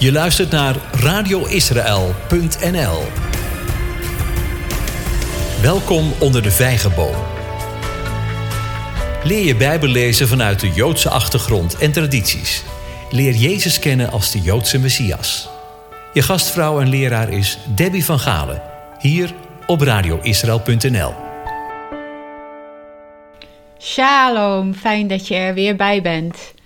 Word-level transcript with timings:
Je 0.00 0.12
luistert 0.12 0.50
naar 0.50 0.76
radioisrael.nl. 0.92 3.02
Welkom 5.62 6.12
onder 6.18 6.42
de 6.42 6.50
vijgenboom. 6.50 7.14
Leer 9.24 9.44
je 9.44 9.56
Bijbel 9.56 9.88
lezen 9.88 10.28
vanuit 10.28 10.60
de 10.60 10.72
Joodse 10.72 11.08
achtergrond 11.08 11.78
en 11.78 11.92
tradities. 11.92 12.64
Leer 13.10 13.34
Jezus 13.34 13.78
kennen 13.78 14.10
als 14.10 14.32
de 14.32 14.40
Joodse 14.40 14.78
Messias. 14.78 15.48
Je 16.12 16.22
gastvrouw 16.22 16.80
en 16.80 16.88
leraar 16.88 17.32
is 17.32 17.58
Debbie 17.74 18.04
van 18.04 18.18
Galen, 18.18 18.62
hier 18.98 19.34
op 19.66 19.80
radioisrael.nl. 19.80 21.14
Shalom, 23.78 24.74
fijn 24.74 25.06
dat 25.06 25.28
je 25.28 25.34
er 25.34 25.54
weer 25.54 25.76
bij 25.76 26.02
bent. 26.02 26.58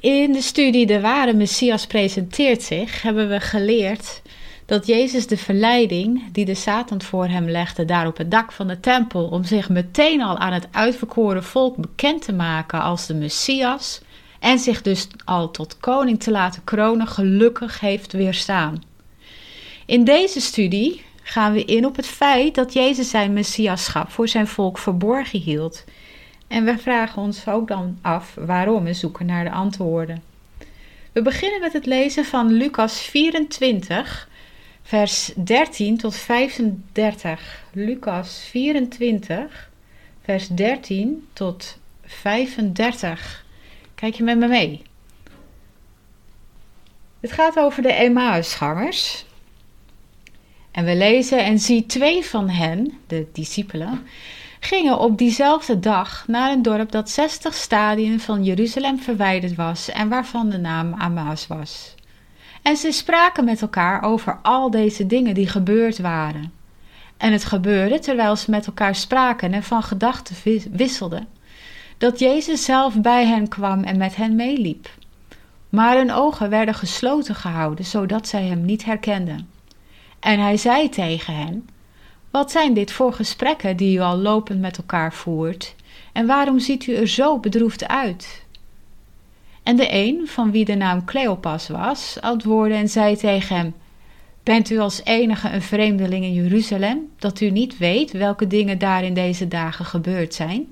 In 0.00 0.32
de 0.32 0.42
studie 0.42 0.86
De 0.86 1.00
Ware 1.00 1.32
Messias 1.32 1.86
presenteert 1.86 2.62
zich 2.62 3.02
hebben 3.02 3.28
we 3.28 3.40
geleerd 3.40 4.22
dat 4.66 4.86
Jezus 4.86 5.26
de 5.26 5.36
verleiding 5.36 6.32
die 6.32 6.44
de 6.44 6.54
Satan 6.54 7.02
voor 7.02 7.26
hem 7.26 7.48
legde 7.48 7.84
daar 7.84 8.06
op 8.06 8.16
het 8.16 8.30
dak 8.30 8.52
van 8.52 8.68
de 8.68 8.80
tempel 8.80 9.24
om 9.24 9.44
zich 9.44 9.68
meteen 9.68 10.22
al 10.22 10.38
aan 10.38 10.52
het 10.52 10.68
uitverkoren 10.70 11.44
volk 11.44 11.76
bekend 11.76 12.22
te 12.22 12.32
maken 12.32 12.82
als 12.82 13.06
de 13.06 13.14
Messias 13.14 14.00
en 14.38 14.58
zich 14.58 14.82
dus 14.82 15.06
al 15.24 15.50
tot 15.50 15.76
koning 15.80 16.20
te 16.20 16.30
laten 16.30 16.64
kronen 16.64 17.06
gelukkig 17.06 17.80
heeft 17.80 18.12
weerstaan. 18.12 18.82
In 19.86 20.04
deze 20.04 20.40
studie 20.40 21.04
gaan 21.22 21.52
we 21.52 21.64
in 21.64 21.86
op 21.86 21.96
het 21.96 22.06
feit 22.06 22.54
dat 22.54 22.72
Jezus 22.72 23.10
zijn 23.10 23.32
Messiaschap 23.32 24.10
voor 24.10 24.28
zijn 24.28 24.46
volk 24.46 24.78
verborgen 24.78 25.40
hield 25.40 25.84
en 26.50 26.64
we 26.64 26.78
vragen 26.78 27.22
ons 27.22 27.48
ook 27.48 27.68
dan 27.68 27.98
af 28.02 28.34
waarom 28.34 28.86
en 28.86 28.94
zoeken 28.94 29.26
naar 29.26 29.44
de 29.44 29.50
antwoorden. 29.50 30.22
We 31.12 31.22
beginnen 31.22 31.60
met 31.60 31.72
het 31.72 31.86
lezen 31.86 32.24
van 32.24 32.52
Lucas 32.52 33.00
24, 33.00 34.28
vers 34.82 35.32
13 35.36 35.96
tot 35.96 36.16
35. 36.16 37.64
Lucas 37.72 38.46
24, 38.50 39.70
vers 40.22 40.48
13 40.48 41.28
tot 41.32 41.78
35. 42.04 43.44
Kijk 43.94 44.14
je 44.14 44.22
met 44.22 44.38
me 44.38 44.46
mee? 44.46 44.82
Het 47.20 47.32
gaat 47.32 47.58
over 47.58 47.82
de 47.82 47.92
Emmausgangers. 47.92 49.24
En 50.70 50.84
we 50.84 50.96
lezen 50.96 51.44
en 51.44 51.58
zie 51.58 51.86
twee 51.86 52.24
van 52.24 52.48
hen, 52.48 52.98
de 53.06 53.26
discipelen, 53.32 54.06
gingen 54.60 54.98
op 54.98 55.18
diezelfde 55.18 55.78
dag 55.78 56.24
naar 56.26 56.52
een 56.52 56.62
dorp 56.62 56.90
dat 56.92 57.10
60 57.10 57.54
stadien 57.54 58.20
van 58.20 58.44
Jeruzalem 58.44 58.98
verwijderd 58.98 59.54
was 59.54 59.88
en 59.88 60.08
waarvan 60.08 60.50
de 60.50 60.58
naam 60.58 60.94
Amaas 60.94 61.46
was. 61.46 61.94
En 62.62 62.76
ze 62.76 62.92
spraken 62.92 63.44
met 63.44 63.62
elkaar 63.62 64.02
over 64.02 64.38
al 64.42 64.70
deze 64.70 65.06
dingen 65.06 65.34
die 65.34 65.48
gebeurd 65.48 65.98
waren. 65.98 66.52
En 67.16 67.32
het 67.32 67.44
gebeurde 67.44 67.98
terwijl 67.98 68.36
ze 68.36 68.50
met 68.50 68.66
elkaar 68.66 68.94
spraken 68.94 69.52
en 69.52 69.62
van 69.62 69.82
gedachten 69.82 70.36
wisselden, 70.72 71.28
dat 71.98 72.18
Jezus 72.18 72.64
zelf 72.64 73.00
bij 73.00 73.26
hen 73.26 73.48
kwam 73.48 73.82
en 73.82 73.96
met 73.96 74.16
hen 74.16 74.36
meeliep. 74.36 74.88
Maar 75.68 75.96
hun 75.96 76.12
ogen 76.12 76.50
werden 76.50 76.74
gesloten 76.74 77.34
gehouden, 77.34 77.84
zodat 77.84 78.28
zij 78.28 78.44
hem 78.44 78.64
niet 78.64 78.84
herkenden. 78.84 79.48
En 80.20 80.40
hij 80.40 80.56
zei 80.56 80.88
tegen 80.88 81.34
hen: 81.34 81.68
wat 82.30 82.50
zijn 82.50 82.74
dit 82.74 82.92
voor 82.92 83.12
gesprekken 83.12 83.76
die 83.76 83.96
u 83.96 84.00
al 84.00 84.16
lopend 84.16 84.60
met 84.60 84.76
elkaar 84.76 85.12
voert? 85.12 85.74
En 86.12 86.26
waarom 86.26 86.58
ziet 86.58 86.86
u 86.86 86.94
er 86.94 87.08
zo 87.08 87.38
bedroefd 87.38 87.88
uit? 87.88 88.44
En 89.62 89.76
de 89.76 89.86
een, 89.90 90.28
van 90.28 90.50
wie 90.50 90.64
de 90.64 90.74
naam 90.74 91.04
Cleopas 91.04 91.68
was, 91.68 92.20
antwoordde 92.20 92.74
en 92.74 92.88
zei 92.88 93.16
tegen 93.16 93.56
hem: 93.56 93.74
Bent 94.42 94.70
u 94.70 94.78
als 94.78 95.04
enige 95.04 95.50
een 95.50 95.62
vreemdeling 95.62 96.24
in 96.24 96.34
Jeruzalem, 96.34 97.08
dat 97.18 97.40
u 97.40 97.50
niet 97.50 97.78
weet 97.78 98.10
welke 98.10 98.46
dingen 98.46 98.78
daar 98.78 99.04
in 99.04 99.14
deze 99.14 99.48
dagen 99.48 99.84
gebeurd 99.84 100.34
zijn? 100.34 100.66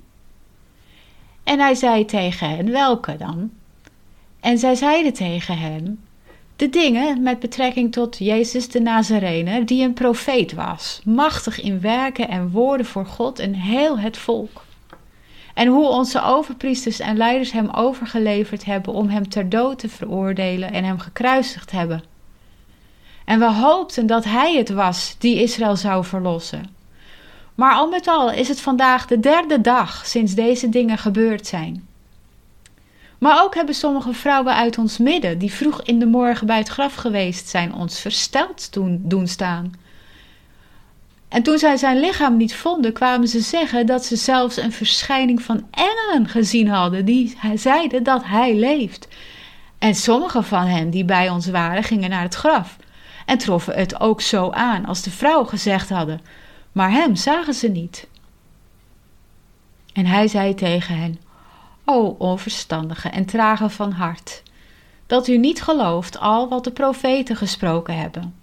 En 1.44 1.58
hij 1.58 1.74
zei 1.74 2.04
tegen 2.04 2.50
hen: 2.50 2.70
Welke 2.70 3.16
dan? 3.16 3.50
En 4.40 4.58
zij 4.58 4.74
zeiden 4.74 5.12
tegen 5.12 5.58
hem: 5.58 6.00
de 6.58 6.68
dingen 6.68 7.22
met 7.22 7.38
betrekking 7.38 7.92
tot 7.92 8.16
Jezus 8.18 8.68
de 8.68 8.80
Nazarene, 8.80 9.64
die 9.64 9.84
een 9.84 9.92
profeet 9.92 10.52
was, 10.52 11.00
machtig 11.04 11.60
in 11.60 11.80
werken 11.80 12.28
en 12.28 12.50
woorden 12.50 12.86
voor 12.86 13.06
God 13.06 13.38
en 13.38 13.54
heel 13.54 13.98
het 13.98 14.16
volk. 14.16 14.64
En 15.54 15.68
hoe 15.68 15.88
onze 15.88 16.22
overpriesters 16.22 17.00
en 17.00 17.16
leiders 17.16 17.52
hem 17.52 17.68
overgeleverd 17.70 18.64
hebben 18.64 18.92
om 18.92 19.08
hem 19.08 19.28
ter 19.28 19.48
dood 19.48 19.78
te 19.78 19.88
veroordelen 19.88 20.72
en 20.72 20.84
hem 20.84 20.98
gekruisigd 20.98 21.70
hebben. 21.70 22.02
En 23.24 23.38
we 23.38 23.52
hoopten 23.52 24.06
dat 24.06 24.24
hij 24.24 24.56
het 24.56 24.70
was 24.70 25.16
die 25.18 25.42
Israël 25.42 25.76
zou 25.76 26.04
verlossen. 26.04 26.66
Maar 27.54 27.74
al 27.74 27.88
met 27.88 28.06
al 28.06 28.30
is 28.30 28.48
het 28.48 28.60
vandaag 28.60 29.06
de 29.06 29.20
derde 29.20 29.60
dag 29.60 30.06
sinds 30.06 30.34
deze 30.34 30.68
dingen 30.68 30.98
gebeurd 30.98 31.46
zijn. 31.46 31.87
Maar 33.18 33.42
ook 33.42 33.54
hebben 33.54 33.74
sommige 33.74 34.12
vrouwen 34.12 34.54
uit 34.54 34.78
ons 34.78 34.98
midden, 34.98 35.38
die 35.38 35.52
vroeg 35.52 35.82
in 35.82 35.98
de 35.98 36.06
morgen 36.06 36.46
bij 36.46 36.58
het 36.58 36.68
graf 36.68 36.94
geweest 36.94 37.48
zijn, 37.48 37.74
ons 37.74 38.00
versteld 38.00 38.72
doen, 38.72 39.00
doen 39.04 39.26
staan. 39.26 39.72
En 41.28 41.42
toen 41.42 41.58
zij 41.58 41.76
zijn 41.76 42.00
lichaam 42.00 42.36
niet 42.36 42.54
vonden, 42.54 42.92
kwamen 42.92 43.28
ze 43.28 43.40
zeggen 43.40 43.86
dat 43.86 44.04
ze 44.04 44.16
zelfs 44.16 44.56
een 44.56 44.72
verschijning 44.72 45.42
van 45.42 45.66
engelen 45.70 46.28
gezien 46.28 46.68
hadden, 46.68 47.04
die 47.04 47.38
zeiden 47.54 48.02
dat 48.02 48.24
hij 48.24 48.54
leeft. 48.54 49.08
En 49.78 49.94
sommige 49.94 50.42
van 50.42 50.66
hen 50.66 50.90
die 50.90 51.04
bij 51.04 51.30
ons 51.30 51.46
waren, 51.46 51.82
gingen 51.82 52.10
naar 52.10 52.22
het 52.22 52.34
graf 52.34 52.76
en 53.26 53.38
troffen 53.38 53.74
het 53.74 54.00
ook 54.00 54.20
zo 54.20 54.50
aan 54.50 54.86
als 54.86 55.02
de 55.02 55.10
vrouw 55.10 55.44
gezegd 55.44 55.88
hadden, 55.88 56.20
maar 56.72 56.90
hem 56.90 57.16
zagen 57.16 57.54
ze 57.54 57.68
niet. 57.68 58.08
En 59.92 60.06
hij 60.06 60.28
zei 60.28 60.54
tegen 60.54 60.98
hen: 60.98 61.20
O 61.90 62.14
onverstandige 62.18 63.08
en 63.08 63.24
trage 63.24 63.68
van 63.68 63.92
hart, 63.92 64.42
dat 65.06 65.28
u 65.28 65.38
niet 65.38 65.62
gelooft 65.62 66.18
al 66.18 66.48
wat 66.48 66.64
de 66.64 66.70
profeten 66.70 67.36
gesproken 67.36 67.96
hebben. 67.96 68.34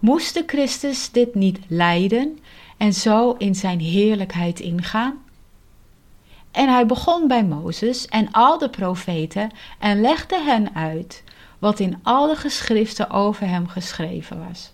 Moest 0.00 0.34
de 0.34 0.42
Christus 0.46 1.10
dit 1.10 1.34
niet 1.34 1.58
lijden 1.68 2.38
en 2.76 2.92
zo 2.92 3.32
in 3.32 3.54
zijn 3.54 3.80
heerlijkheid 3.80 4.60
ingaan? 4.60 5.14
En 6.50 6.68
hij 6.68 6.86
begon 6.86 7.28
bij 7.28 7.44
Mozes 7.44 8.06
en 8.06 8.30
al 8.30 8.58
de 8.58 8.70
profeten 8.70 9.50
en 9.78 10.00
legde 10.00 10.40
hen 10.40 10.74
uit 10.74 11.24
wat 11.58 11.80
in 11.80 11.98
alle 12.02 12.36
geschriften 12.36 13.10
over 13.10 13.48
hem 13.48 13.68
geschreven 13.68 14.46
was. 14.48 14.72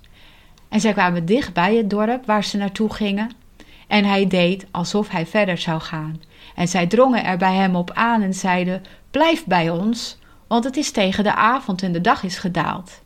En 0.68 0.80
zij 0.80 0.92
kwamen 0.92 1.26
dicht 1.26 1.52
bij 1.52 1.76
het 1.76 1.90
dorp 1.90 2.26
waar 2.26 2.44
ze 2.44 2.56
naartoe 2.56 2.92
gingen, 2.92 3.30
en 3.86 4.04
hij 4.04 4.26
deed 4.26 4.66
alsof 4.70 5.08
hij 5.08 5.26
verder 5.26 5.58
zou 5.58 5.80
gaan. 5.80 6.20
En 6.58 6.68
zij 6.68 6.86
drongen 6.86 7.24
er 7.24 7.36
bij 7.36 7.54
hem 7.54 7.76
op 7.76 7.90
aan 7.90 8.22
en 8.22 8.34
zeiden: 8.34 8.82
Blijf 9.10 9.44
bij 9.44 9.70
ons, 9.70 10.18
want 10.46 10.64
het 10.64 10.76
is 10.76 10.90
tegen 10.90 11.24
de 11.24 11.34
avond 11.34 11.82
en 11.82 11.92
de 11.92 12.00
dag 12.00 12.22
is 12.22 12.38
gedaald. 12.38 13.02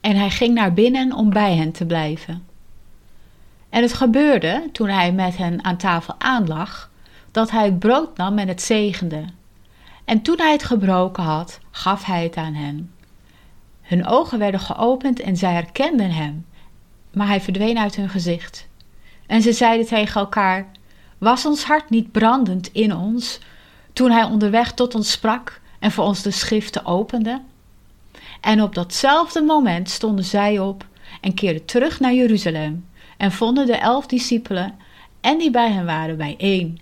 En 0.00 0.16
hij 0.16 0.30
ging 0.30 0.54
naar 0.54 0.72
binnen 0.72 1.12
om 1.12 1.30
bij 1.30 1.54
hen 1.54 1.72
te 1.72 1.86
blijven. 1.86 2.46
En 3.68 3.82
het 3.82 3.92
gebeurde, 3.92 4.68
toen 4.72 4.88
hij 4.88 5.12
met 5.12 5.36
hen 5.36 5.64
aan 5.64 5.76
tafel 5.76 6.14
aanlag, 6.18 6.90
dat 7.30 7.50
hij 7.50 7.64
het 7.64 7.78
brood 7.78 8.16
nam 8.16 8.38
en 8.38 8.48
het 8.48 8.62
zegende. 8.62 9.24
En 10.04 10.22
toen 10.22 10.38
hij 10.38 10.52
het 10.52 10.64
gebroken 10.64 11.22
had, 11.22 11.60
gaf 11.70 12.04
hij 12.04 12.22
het 12.22 12.36
aan 12.36 12.54
hen. 12.54 12.92
Hun 13.82 14.06
ogen 14.06 14.38
werden 14.38 14.60
geopend 14.60 15.20
en 15.20 15.36
zij 15.36 15.52
herkenden 15.52 16.10
hem, 16.10 16.46
maar 17.12 17.26
hij 17.26 17.40
verdween 17.40 17.78
uit 17.78 17.96
hun 17.96 18.08
gezicht. 18.08 18.68
En 19.26 19.42
ze 19.42 19.52
zeiden 19.52 19.86
tegen 19.86 20.20
elkaar: 20.20 20.66
Was 21.26 21.46
ons 21.46 21.64
hart 21.64 21.90
niet 21.90 22.12
brandend 22.12 22.72
in 22.72 22.96
ons 22.96 23.38
toen 23.92 24.10
hij 24.10 24.24
onderweg 24.24 24.72
tot 24.72 24.94
ons 24.94 25.10
sprak 25.10 25.60
en 25.78 25.90
voor 25.90 26.04
ons 26.04 26.22
de 26.22 26.30
schriften 26.30 26.84
opende? 26.84 27.42
En 28.40 28.62
op 28.62 28.74
datzelfde 28.74 29.42
moment 29.42 29.90
stonden 29.90 30.24
zij 30.24 30.58
op 30.58 30.86
en 31.20 31.34
keerden 31.34 31.64
terug 31.64 32.00
naar 32.00 32.14
Jeruzalem 32.14 32.86
en 33.16 33.32
vonden 33.32 33.66
de 33.66 33.76
elf 33.76 34.06
discipelen 34.06 34.74
en 35.20 35.38
die 35.38 35.50
bij 35.50 35.70
hen 35.70 35.84
waren 35.84 36.16
bijeen. 36.16 36.80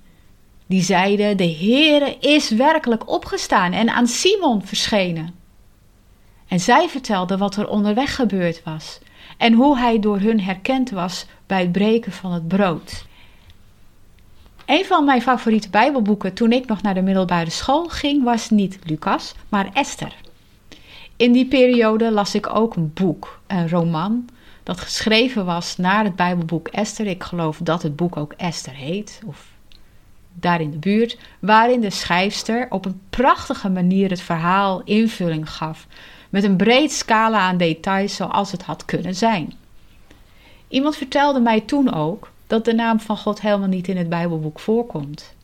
Die 0.67 0.83
zeiden: 0.83 1.37
De 1.37 1.53
Heere 1.53 2.17
is 2.21 2.51
werkelijk 2.51 3.09
opgestaan 3.09 3.73
en 3.73 3.91
aan 3.91 4.07
Simon 4.07 4.63
verschenen. 4.67 5.35
En 6.49 6.61
zij 6.61 6.89
vertelden 6.89 7.39
wat 7.39 7.57
er 7.57 7.69
onderweg 7.69 8.15
gebeurd 8.15 8.63
was 8.65 8.99
en 9.39 9.53
hoe 9.53 9.79
hij 9.79 9.99
door 9.99 10.19
hun 10.19 10.41
herkend 10.41 10.91
was 10.91 11.27
bij 11.47 11.61
het 11.61 11.73
breken 11.73 12.13
van 12.13 12.33
het 12.33 12.49
brood. 12.49 13.07
Een 14.67 14.85
van 14.85 15.05
mijn 15.05 15.23
favoriete 15.23 15.71
Bijbelboeken 15.71 16.35
toen 16.35 16.53
ik 16.53 16.67
nog 16.67 16.83
naar 16.83 16.95
de 16.95 17.03
middelbare 17.03 17.51
school 17.51 17.89
ging 17.89 18.25
was 18.25 18.51
niet 18.51 18.79
Lucas, 18.85 19.35
maar 19.49 19.69
Esther. 19.73 20.15
In 21.17 21.33
die 21.33 21.47
periode 21.47 22.11
las 22.11 22.35
ik 22.35 22.55
ook 22.55 22.77
een 22.77 22.93
boek, 22.95 23.41
een 23.47 23.69
roman, 23.69 24.29
dat 24.63 24.81
geschreven 24.81 25.45
was 25.45 25.77
naar 25.77 26.05
het 26.05 26.17
Bijbelboek 26.17 26.69
Esther. 26.69 27.07
Ik 27.07 27.23
geloof 27.23 27.59
dat 27.63 27.83
het 27.83 27.97
boek 27.97 28.17
ook 28.17 28.33
Esther 28.33 28.75
heet, 28.75 29.21
of 29.27 29.47
daar 30.33 30.61
in 30.61 30.71
de 30.71 30.79
buurt, 30.79 31.19
waarin 31.39 31.81
de 31.81 31.91
schrijfster 31.91 32.67
op 32.71 32.85
een 32.85 33.01
prachtige 33.11 33.69
manier 33.69 34.11
het 34.11 34.21
verhaal 34.21 34.83
invulling 34.85 35.51
gaf 35.51 35.87
met 36.31 36.45
een 36.45 36.57
breed 36.57 36.93
scala 36.93 37.39
aan 37.39 37.57
details 37.57 38.17
zoals 38.17 38.53
het 38.53 38.63
had 38.63 38.85
kunnen 38.85 39.15
zijn. 39.15 39.55
Iemand 40.69 40.97
vertelde 40.97 41.41
mij 41.41 41.61
toen 41.61 41.95
ook 41.95 42.33
dat 42.47 42.65
de 42.65 42.75
naam 42.75 43.01
van 43.01 43.17
God 43.17 43.41
helemaal 43.41 43.69
niet 43.69 43.89
in 43.89 43.97
het 43.97 44.09
Bijbelboek 44.09 44.61
voorkomt. 44.61 45.35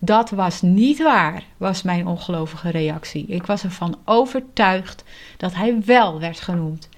Dat 0.00 0.30
was 0.30 0.62
niet 0.62 1.02
waar, 1.02 1.44
was 1.56 1.82
mijn 1.82 2.06
ongelovige 2.06 2.70
reactie. 2.70 3.26
Ik 3.26 3.46
was 3.46 3.62
ervan 3.62 3.96
overtuigd 4.04 5.04
dat 5.36 5.54
hij 5.54 5.82
wel 5.84 6.20
werd 6.20 6.40
genoemd. 6.40 6.88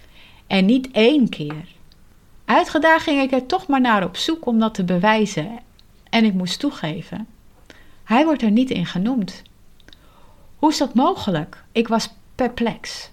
En 0.46 0.64
niet 0.64 0.90
één 0.90 1.28
keer. 1.28 1.64
Uitgedaagd 2.44 3.02
ging 3.02 3.22
ik 3.22 3.32
er 3.32 3.46
toch 3.46 3.66
maar 3.66 3.81
naar 3.81 4.05
op 4.05 4.16
zoek 4.16 4.46
om 4.46 4.58
dat 4.58 4.75
te 4.75 4.84
bewijzen. 4.84 5.58
En 6.11 6.25
ik 6.25 6.34
moest 6.34 6.61
toegeven: 6.61 7.26
hij 8.04 8.25
wordt 8.25 8.43
er 8.43 8.50
niet 8.50 8.70
in 8.70 8.87
genoemd. 8.87 9.43
Hoe 10.58 10.70
is 10.70 10.78
dat 10.78 10.94
mogelijk? 10.94 11.64
Ik 11.72 11.88
was 11.88 12.14
perplex. 12.34 13.11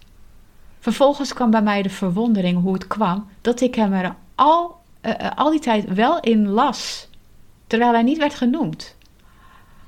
Vervolgens 0.79 1.33
kwam 1.33 1.51
bij 1.51 1.61
mij 1.61 1.81
de 1.81 1.89
verwondering 1.89 2.61
hoe 2.61 2.73
het 2.73 2.87
kwam 2.87 3.27
dat 3.41 3.61
ik 3.61 3.75
hem 3.75 3.93
er 3.93 4.15
al, 4.35 4.77
uh, 5.05 5.31
al 5.35 5.51
die 5.51 5.59
tijd 5.59 5.93
wel 5.93 6.19
in 6.19 6.47
las, 6.47 7.09
terwijl 7.67 7.91
hij 7.91 8.03
niet 8.03 8.17
werd 8.17 8.35
genoemd. 8.35 8.95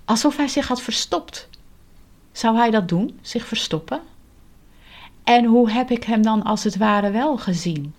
Alsof 0.06 0.38
hij 0.38 0.48
zich 0.48 0.68
had 0.68 0.82
verstopt. 0.82 1.50
Zou 2.32 2.58
hij 2.58 2.72
dat 2.72 2.88
doen, 2.88 3.20
zich 3.22 3.48
verstoppen? 3.48 4.02
En 5.24 5.46
hoe 5.46 5.72
heb 5.72 5.92
ik 5.92 6.04
hem 6.04 6.22
dan 6.22 6.44
als 6.44 6.64
het 6.64 6.78
ware 6.78 7.12
wel 7.12 7.38
gezien? 7.38 7.94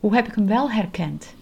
Hoe 0.00 0.14
heb 0.14 0.26
ik 0.28 0.34
hem 0.34 0.46
wel 0.46 0.70
herkend? 0.70 1.34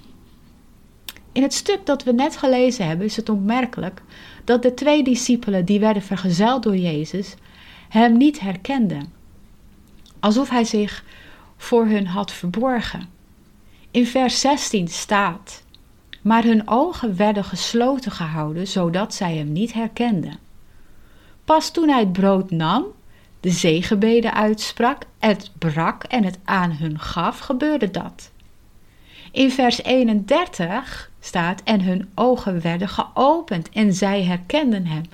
In 1.33 1.43
het 1.43 1.55
stuk 1.55 1.87
dat 1.87 2.05
we 2.05 2.13
net 2.13 2.37
gelezen 2.37 2.87
hebben 2.87 3.07
is 3.07 3.17
het 3.17 3.29
opmerkelijk 3.29 4.03
dat 4.45 4.63
de 4.63 4.75
twee 4.75 5.05
discipelen 5.05 5.65
die 5.65 5.81
werden 5.81 6.03
vergezeld 6.03 6.63
door 6.63 6.77
Jezus 6.77 7.35
hem 7.89 8.17
niet 8.17 8.41
herkenden, 8.41 9.13
alsof 10.21 10.49
hij 10.51 10.65
zich 10.65 11.05
voor 11.57 11.87
hun 11.87 12.07
had 12.07 12.33
verborgen. 12.33 13.09
In 13.97 14.07
vers 14.07 14.41
16 14.41 14.89
staat: 14.89 15.63
Maar 16.23 16.43
hun 16.43 16.69
ogen 16.69 17.17
werden 17.17 17.45
gesloten 17.45 18.13
gehouden, 18.13 18.67
zodat 18.67 19.15
zij 19.15 19.37
hem 19.37 19.53
niet 19.53 19.73
herkenden. 19.73 20.39
Pas 21.45 21.71
toen 21.71 21.89
hij 21.89 22.01
het 22.01 22.13
brood 22.13 22.51
nam, 22.51 22.85
de 23.41 23.51
zegenbeden 23.51 24.35
uitsprak, 24.35 25.03
het 25.19 25.51
brak 25.59 26.05
en 26.05 26.25
het 26.25 26.39
aan 26.45 26.73
hun 26.73 26.99
gaf, 26.99 27.39
gebeurde 27.39 27.91
dat. 27.91 28.31
In 29.33 29.51
vers 29.51 29.83
31 29.83 31.11
staat: 31.21 31.63
En 31.65 31.81
hun 31.81 32.11
ogen 32.15 32.61
werden 32.61 32.89
geopend 32.89 33.69
en 33.69 33.95
zij 33.95 34.23
herkenden 34.23 34.87
hem, 34.87 35.05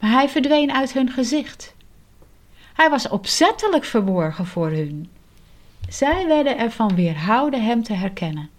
maar 0.00 0.10
hij 0.10 0.28
verdween 0.28 0.72
uit 0.72 0.92
hun 0.92 1.10
gezicht. 1.10 1.74
Hij 2.74 2.90
was 2.90 3.08
opzettelijk 3.08 3.84
verborgen 3.84 4.46
voor 4.46 4.70
hun. 4.70 5.08
Zij 5.90 6.26
werden 6.26 6.58
ervan 6.58 6.94
weerhouden 6.94 7.64
hem 7.64 7.82
te 7.82 7.92
herkennen. 7.92 8.50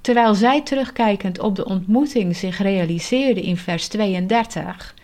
Terwijl 0.00 0.34
zij 0.34 0.62
terugkijkend 0.62 1.38
op 1.38 1.56
de 1.56 1.64
ontmoeting 1.64 2.36
zich 2.36 2.58
realiseerden 2.58 3.42
in 3.42 3.56
vers 3.56 3.88
32, 3.88 4.94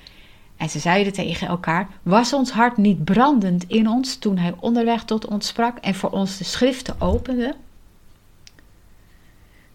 en 0.57 0.71
ze 0.71 0.79
zeiden 0.79 1.13
tegen 1.13 1.47
elkaar: 1.47 1.89
Was 2.03 2.33
ons 2.33 2.51
hart 2.51 2.77
niet 2.77 3.05
brandend 3.05 3.65
in 3.69 3.89
ons 3.89 4.17
toen 4.17 4.39
hij 4.39 4.55
onderweg 4.61 5.05
tot 5.05 5.27
ons 5.27 5.47
sprak 5.47 5.79
en 5.79 5.95
voor 5.95 6.11
ons 6.11 6.37
de 6.37 6.45
schriften 6.45 7.01
opende? 7.01 7.55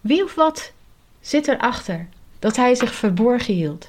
Wie 0.02 0.24
of 0.24 0.36
wat 0.36 0.72
zit 1.20 1.48
erachter 1.48 2.08
dat 2.40 2.56
hij 2.56 2.76
zich 2.76 2.96
verborgen 2.96 3.54
hield, 3.54 3.88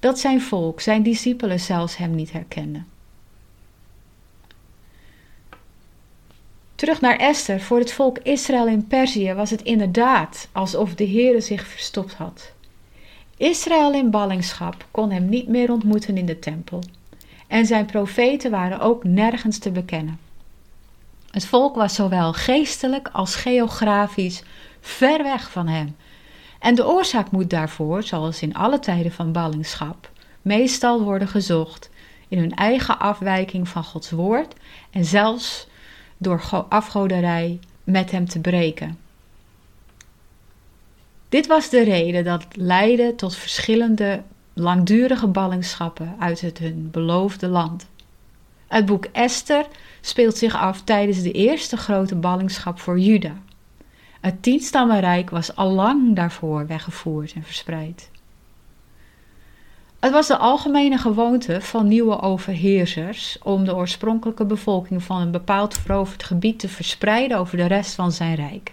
dat 0.00 0.18
zijn 0.18 0.40
volk, 0.40 0.80
zijn 0.80 1.02
discipelen 1.02 1.60
zelfs 1.60 1.96
hem 1.96 2.14
niet 2.14 2.32
herkenden? 2.32 2.86
Terug 6.74 7.00
naar 7.00 7.16
Esther. 7.16 7.60
Voor 7.60 7.78
het 7.78 7.92
volk 7.92 8.18
Israël 8.18 8.66
in 8.66 8.86
Perzië 8.86 9.34
was 9.34 9.50
het 9.50 9.62
inderdaad 9.62 10.48
alsof 10.52 10.94
de 10.94 11.08
Heere 11.08 11.40
zich 11.40 11.66
verstopt 11.66 12.14
had. 12.14 12.52
Israël 13.36 13.92
in 13.92 14.10
ballingschap 14.10 14.86
kon 14.90 15.10
hem 15.10 15.28
niet 15.28 15.48
meer 15.48 15.70
ontmoeten 15.70 16.16
in 16.16 16.26
de 16.26 16.38
tempel. 16.38 16.82
En 17.46 17.66
zijn 17.66 17.86
profeten 17.86 18.50
waren 18.50 18.80
ook 18.80 19.04
nergens 19.04 19.58
te 19.58 19.70
bekennen. 19.70 20.18
Het 21.30 21.46
volk 21.46 21.74
was 21.74 21.94
zowel 21.94 22.32
geestelijk 22.32 23.08
als 23.12 23.34
geografisch 23.34 24.42
ver 24.80 25.22
weg 25.22 25.50
van 25.50 25.68
hem. 25.68 25.96
En 26.58 26.74
de 26.74 26.86
oorzaak 26.86 27.30
moet 27.30 27.50
daarvoor, 27.50 28.02
zoals 28.02 28.42
in 28.42 28.54
alle 28.54 28.78
tijden 28.78 29.12
van 29.12 29.32
ballingschap, 29.32 30.10
meestal 30.42 31.02
worden 31.02 31.28
gezocht 31.28 31.90
in 32.28 32.38
hun 32.38 32.54
eigen 32.54 32.98
afwijking 32.98 33.68
van 33.68 33.84
Gods 33.84 34.10
woord 34.10 34.54
en 34.90 35.04
zelfs 35.04 35.66
door 36.18 36.66
afgoderij 36.68 37.58
met 37.84 38.10
hem 38.10 38.28
te 38.28 38.40
breken. 38.40 38.98
Dit 41.28 41.46
was 41.46 41.70
de 41.70 41.82
reden 41.82 42.24
dat 42.24 42.46
leidde 42.52 43.14
tot 43.14 43.36
verschillende 43.36 44.22
langdurige 44.52 45.26
ballingschappen 45.26 46.16
uit 46.18 46.40
het 46.40 46.58
hun 46.58 46.88
beloofde 46.90 47.48
land. 47.48 47.86
Het 48.66 48.86
boek 48.86 49.04
Esther 49.12 49.66
speelt 50.00 50.36
zich 50.36 50.56
af 50.56 50.82
tijdens 50.82 51.22
de 51.22 51.32
eerste 51.32 51.76
grote 51.76 52.14
ballingschap 52.14 52.80
voor 52.80 52.98
Juda. 52.98 53.36
Het 54.20 54.42
tienstammenrijk 54.42 55.30
was 55.30 55.56
al 55.56 55.70
lang 55.70 56.16
daarvoor 56.16 56.66
weggevoerd 56.66 57.32
en 57.32 57.42
verspreid. 57.42 58.10
Het 60.04 60.12
was 60.12 60.26
de 60.26 60.36
algemene 60.36 60.98
gewoonte 60.98 61.60
van 61.60 61.88
nieuwe 61.88 62.20
overheersers 62.20 63.38
om 63.42 63.64
de 63.64 63.74
oorspronkelijke 63.74 64.44
bevolking 64.44 65.02
van 65.02 65.20
een 65.20 65.30
bepaald 65.30 65.78
veroverd 65.78 66.24
gebied 66.24 66.58
te 66.58 66.68
verspreiden 66.68 67.38
over 67.38 67.56
de 67.56 67.66
rest 67.66 67.94
van 67.94 68.12
zijn 68.12 68.34
rijk. 68.34 68.72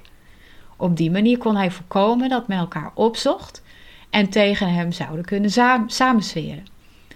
Op 0.77 0.97
die 0.97 1.11
manier 1.11 1.37
kon 1.37 1.55
hij 1.55 1.71
voorkomen 1.71 2.29
dat 2.29 2.47
men 2.47 2.57
elkaar 2.57 2.91
opzocht 2.93 3.63
en 4.09 4.29
tegen 4.29 4.73
hem 4.73 4.91
zouden 4.91 5.25
kunnen 5.25 5.51
samenzweren. 5.87 6.65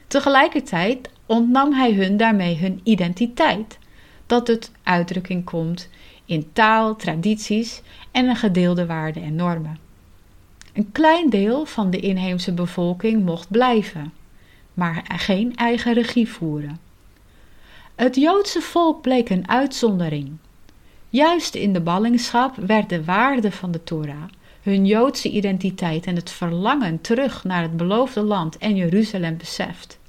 Tegelijkertijd 0.07 1.09
ontnam 1.25 1.73
hij 1.73 1.93
hun 1.93 2.17
daarmee 2.17 2.57
hun 2.57 2.79
identiteit, 2.83 3.79
dat 4.25 4.47
het 4.47 4.71
uitdrukking 4.83 5.45
komt 5.45 5.89
in 6.25 6.49
taal, 6.53 6.95
tradities 6.95 7.81
en 8.11 8.29
een 8.29 8.35
gedeelde 8.35 8.85
waarden 8.85 9.23
en 9.23 9.35
normen. 9.35 9.84
Een 10.75 10.91
klein 10.91 11.29
deel 11.29 11.65
van 11.65 11.89
de 11.89 11.99
inheemse 11.99 12.53
bevolking 12.53 13.25
mocht 13.25 13.49
blijven, 13.49 14.13
maar 14.73 15.05
geen 15.07 15.55
eigen 15.55 15.93
regie 15.93 16.29
voeren. 16.29 16.79
Het 17.95 18.15
Joodse 18.15 18.61
volk 18.61 19.01
bleek 19.01 19.29
een 19.29 19.49
uitzondering. 19.49 20.31
Juist 21.09 21.55
in 21.55 21.73
de 21.73 21.81
ballingschap 21.81 22.55
werd 22.55 22.89
de 22.89 23.03
waarde 23.03 23.51
van 23.51 23.71
de 23.71 23.83
Torah, 23.83 24.23
hun 24.61 24.85
Joodse 24.85 25.29
identiteit 25.29 26.05
en 26.05 26.15
het 26.15 26.29
verlangen 26.29 27.01
terug 27.01 27.43
naar 27.43 27.61
het 27.61 27.77
beloofde 27.77 28.21
land 28.21 28.57
en 28.57 28.75
Jeruzalem 28.75 29.37
beseft. 29.37 29.99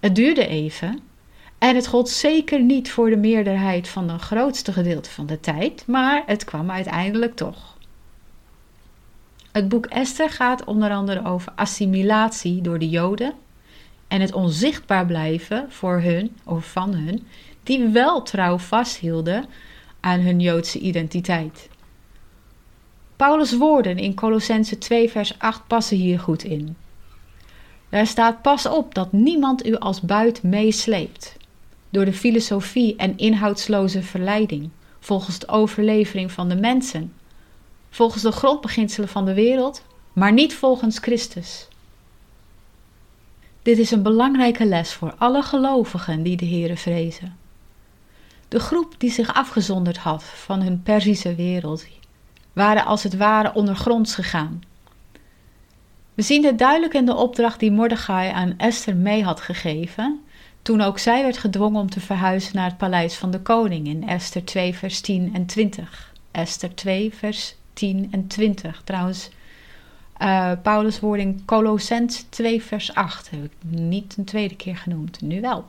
Het 0.00 0.14
duurde 0.14 0.46
even, 0.46 1.00
en 1.58 1.74
het 1.74 1.86
gold 1.86 2.08
zeker 2.08 2.62
niet 2.62 2.90
voor 2.90 3.10
de 3.10 3.16
meerderheid 3.16 3.88
van 3.88 4.10
het 4.10 4.20
grootste 4.20 4.72
gedeelte 4.72 5.10
van 5.10 5.26
de 5.26 5.40
tijd, 5.40 5.86
maar 5.86 6.22
het 6.26 6.44
kwam 6.44 6.70
uiteindelijk 6.70 7.36
toch. 7.36 7.75
Het 9.56 9.68
boek 9.68 9.86
Esther 9.86 10.30
gaat 10.30 10.64
onder 10.64 10.90
andere 10.90 11.24
over 11.24 11.52
assimilatie 11.54 12.60
door 12.60 12.78
de 12.78 12.88
Joden 12.88 13.32
en 14.08 14.20
het 14.20 14.32
onzichtbaar 14.32 15.06
blijven 15.06 15.66
voor 15.68 16.00
hun 16.00 16.36
of 16.44 16.70
van 16.70 16.94
hun 16.94 17.26
die 17.62 17.88
wel 17.88 18.22
trouw 18.22 18.58
vasthielden 18.58 19.44
aan 20.00 20.20
hun 20.20 20.40
Joodse 20.40 20.78
identiteit. 20.78 21.68
Paulus' 23.16 23.56
woorden 23.56 23.98
in 23.98 24.14
Colossense 24.14 24.78
2 24.78 25.10
vers 25.10 25.38
8 25.38 25.66
passen 25.66 25.96
hier 25.96 26.20
goed 26.20 26.44
in. 26.44 26.76
Daar 27.88 28.06
staat 28.06 28.42
pas 28.42 28.66
op 28.66 28.94
dat 28.94 29.12
niemand 29.12 29.66
u 29.66 29.76
als 29.76 30.00
buit 30.00 30.42
meesleept 30.42 31.36
door 31.90 32.04
de 32.04 32.12
filosofie 32.12 32.96
en 32.96 33.18
inhoudsloze 33.18 34.02
verleiding 34.02 34.70
volgens 35.00 35.38
de 35.38 35.48
overlevering 35.48 36.32
van 36.32 36.48
de 36.48 36.56
mensen 36.56 37.12
volgens 37.96 38.22
de 38.22 38.32
grondbeginselen 38.32 39.08
van 39.08 39.24
de 39.24 39.34
wereld, 39.34 39.82
maar 40.12 40.32
niet 40.32 40.54
volgens 40.54 40.98
Christus. 40.98 41.68
Dit 43.62 43.78
is 43.78 43.90
een 43.90 44.02
belangrijke 44.02 44.64
les 44.64 44.92
voor 44.92 45.14
alle 45.18 45.42
gelovigen 45.42 46.22
die 46.22 46.36
de 46.36 46.46
Here 46.46 46.76
vrezen. 46.76 47.36
De 48.48 48.60
groep 48.60 48.94
die 48.98 49.10
zich 49.10 49.34
afgezonderd 49.34 49.96
had 49.96 50.24
van 50.24 50.62
hun 50.62 50.82
Perzische 50.82 51.34
wereld, 51.34 51.86
waren 52.52 52.84
als 52.84 53.02
het 53.02 53.16
ware 53.16 53.54
ondergronds 53.54 54.14
gegaan. 54.14 54.62
We 56.14 56.22
zien 56.22 56.42
dit 56.42 56.58
duidelijk 56.58 56.94
in 56.94 57.06
de 57.06 57.14
opdracht 57.14 57.60
die 57.60 57.70
Mordechai 57.70 58.30
aan 58.30 58.54
Esther 58.56 58.96
mee 58.96 59.24
had 59.24 59.40
gegeven, 59.40 60.20
toen 60.62 60.80
ook 60.80 60.98
zij 60.98 61.22
werd 61.22 61.38
gedwongen 61.38 61.80
om 61.80 61.90
te 61.90 62.00
verhuizen 62.00 62.56
naar 62.56 62.68
het 62.68 62.78
paleis 62.78 63.14
van 63.14 63.30
de 63.30 63.40
koning 63.40 63.86
in 63.86 64.08
Esther 64.08 64.44
2, 64.44 64.74
vers 64.74 65.00
10 65.00 65.34
en 65.34 65.46
20. 65.46 66.12
Esther 66.30 66.74
2, 66.74 67.14
vers 67.14 67.56
10 67.76 68.08
en 68.10 68.26
20. 68.26 68.82
Trouwens, 68.84 69.30
uh, 70.22 70.52
Paulus' 70.62 71.00
woording 71.00 71.44
Colossens 71.44 72.26
2 72.28 72.62
vers 72.62 72.94
8 72.94 73.30
heb 73.30 73.44
ik 73.44 73.52
niet 73.68 74.14
een 74.16 74.24
tweede 74.24 74.56
keer 74.56 74.76
genoemd, 74.76 75.20
nu 75.20 75.40
wel. 75.40 75.64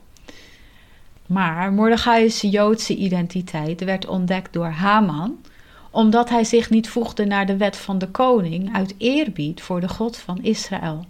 Maar 1.25 1.71
Mordechai's 1.71 2.41
Joodse 2.41 2.95
identiteit 2.95 3.83
werd 3.83 4.07
ontdekt 4.07 4.53
door 4.53 4.69
Haman, 4.69 5.37
omdat 5.91 6.29
hij 6.29 6.43
zich 6.43 6.69
niet 6.69 6.89
voegde 6.89 7.25
naar 7.25 7.45
de 7.45 7.57
wet 7.57 7.77
van 7.77 7.97
de 7.97 8.07
koning 8.07 8.75
uit 8.75 8.95
eerbied 8.97 9.61
voor 9.61 9.81
de 9.81 9.89
God 9.89 10.17
van 10.17 10.43
Israël. 10.43 11.05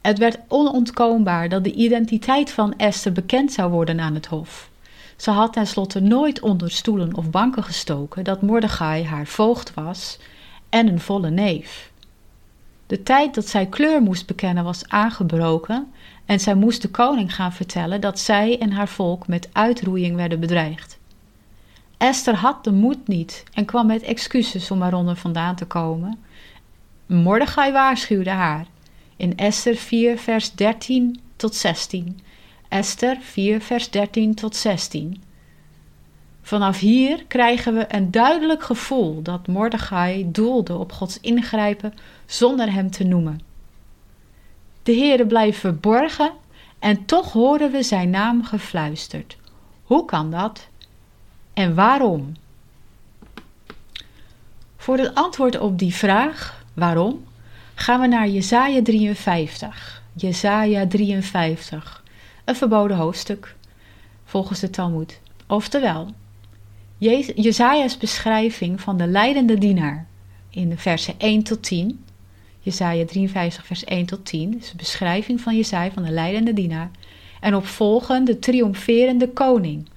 Het 0.00 0.18
werd 0.18 0.38
onontkoombaar 0.48 1.48
dat 1.48 1.64
de 1.64 1.72
identiteit 1.72 2.50
van 2.50 2.76
Esther 2.76 3.12
bekend 3.12 3.52
zou 3.52 3.70
worden 3.70 4.00
aan 4.00 4.14
het 4.14 4.26
hof. 4.26 4.70
Ze 5.16 5.30
had 5.30 5.52
tenslotte 5.52 6.00
nooit 6.00 6.40
onder 6.40 6.70
stoelen 6.70 7.14
of 7.14 7.30
banken 7.30 7.64
gestoken 7.64 8.24
dat 8.24 8.42
Mordechai 8.42 9.04
haar 9.04 9.26
voogd 9.26 9.74
was 9.74 10.18
en 10.68 10.88
een 10.88 11.00
volle 11.00 11.30
neef. 11.30 11.92
De 12.86 13.02
tijd 13.02 13.34
dat 13.34 13.48
zij 13.48 13.66
kleur 13.66 14.02
moest 14.02 14.26
bekennen 14.26 14.64
was 14.64 14.88
aangebroken 14.88 15.92
en 16.26 16.40
zij 16.40 16.54
moest 16.54 16.82
de 16.82 16.88
koning 16.88 17.34
gaan 17.34 17.52
vertellen 17.52 18.00
dat 18.00 18.18
zij 18.18 18.58
en 18.58 18.72
haar 18.72 18.88
volk 18.88 19.26
met 19.26 19.48
uitroeiing 19.52 20.16
werden 20.16 20.40
bedreigd. 20.40 20.98
Esther 21.96 22.34
had 22.34 22.64
de 22.64 22.72
moed 22.72 23.08
niet 23.08 23.44
en 23.52 23.64
kwam 23.64 23.86
met 23.86 24.02
excuses 24.02 24.70
om 24.70 24.82
eronder 24.82 25.16
vandaan 25.16 25.54
te 25.54 25.64
komen. 25.64 26.18
Mordechai 27.06 27.72
waarschuwde 27.72 28.30
haar 28.30 28.66
in 29.16 29.36
Esther 29.36 29.76
4, 29.76 30.18
vers 30.18 30.52
13 30.52 31.20
tot 31.36 31.54
16. 31.54 32.20
Esther 32.74 33.16
4, 33.20 33.60
vers 33.60 33.90
13 33.90 34.34
tot 34.34 34.56
16. 34.56 35.22
Vanaf 36.42 36.78
hier 36.78 37.24
krijgen 37.24 37.74
we 37.74 37.94
een 37.94 38.10
duidelijk 38.10 38.62
gevoel 38.62 39.22
dat 39.22 39.46
Mordechai 39.46 40.30
doelde 40.30 40.76
op 40.76 40.92
Gods 40.92 41.20
ingrijpen 41.20 41.94
zonder 42.26 42.72
hem 42.72 42.90
te 42.90 43.04
noemen. 43.04 43.40
De 44.82 44.92
Heere 44.92 45.26
blijft 45.26 45.58
verborgen 45.58 46.32
en 46.78 47.04
toch 47.04 47.32
horen 47.32 47.70
we 47.70 47.82
zijn 47.82 48.10
naam 48.10 48.44
gefluisterd. 48.44 49.36
Hoe 49.82 50.04
kan 50.04 50.30
dat 50.30 50.68
en 51.52 51.74
waarom? 51.74 52.36
Voor 54.76 54.98
het 54.98 55.14
antwoord 55.14 55.58
op 55.58 55.78
die 55.78 55.94
vraag, 55.94 56.64
waarom, 56.72 57.24
gaan 57.74 58.00
we 58.00 58.06
naar 58.06 58.28
Jesaja 58.28 58.82
53. 58.82 60.02
Jesaja 60.12 60.86
53, 60.86 62.02
een 62.44 62.56
verboden 62.56 62.96
hoofdstuk, 62.96 63.54
volgens 64.24 64.60
de 64.60 64.70
Talmud. 64.70 65.20
Oftewel, 65.46 66.08
Jezaja's 67.34 67.96
beschrijving 67.96 68.80
van 68.80 68.96
de 68.96 69.06
leidende 69.06 69.58
dienaar 69.58 70.06
in 70.50 70.68
de 70.68 70.78
versen 70.78 71.14
1 71.18 71.42
tot 71.42 71.62
10. 71.62 72.04
Jesaja 72.60 73.04
53 73.04 73.66
vers 73.66 73.84
1 73.84 74.06
tot 74.06 74.24
10 74.24 74.58
is 74.58 74.70
de 74.70 74.76
beschrijving 74.76 75.40
van 75.40 75.56
Jezaja 75.56 75.90
van 75.90 76.02
de 76.02 76.10
leidende 76.10 76.52
dienaar. 76.52 76.90
En 77.40 77.54
opvolgend 77.54 78.26
de 78.26 78.38
triomferende 78.38 79.28
koning 79.28 79.88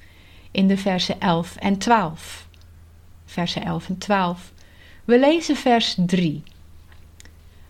in 0.51 0.68
de 0.68 0.77
versen 0.77 1.20
11 1.20 1.56
en 1.56 1.77
12. 1.77 2.48
Versen 3.25 3.63
11 3.63 3.89
en 3.89 3.98
12. 3.98 4.54
We 5.06 5.20
lezen 5.20 5.56
vers 5.56 5.98
3. 6.06 6.44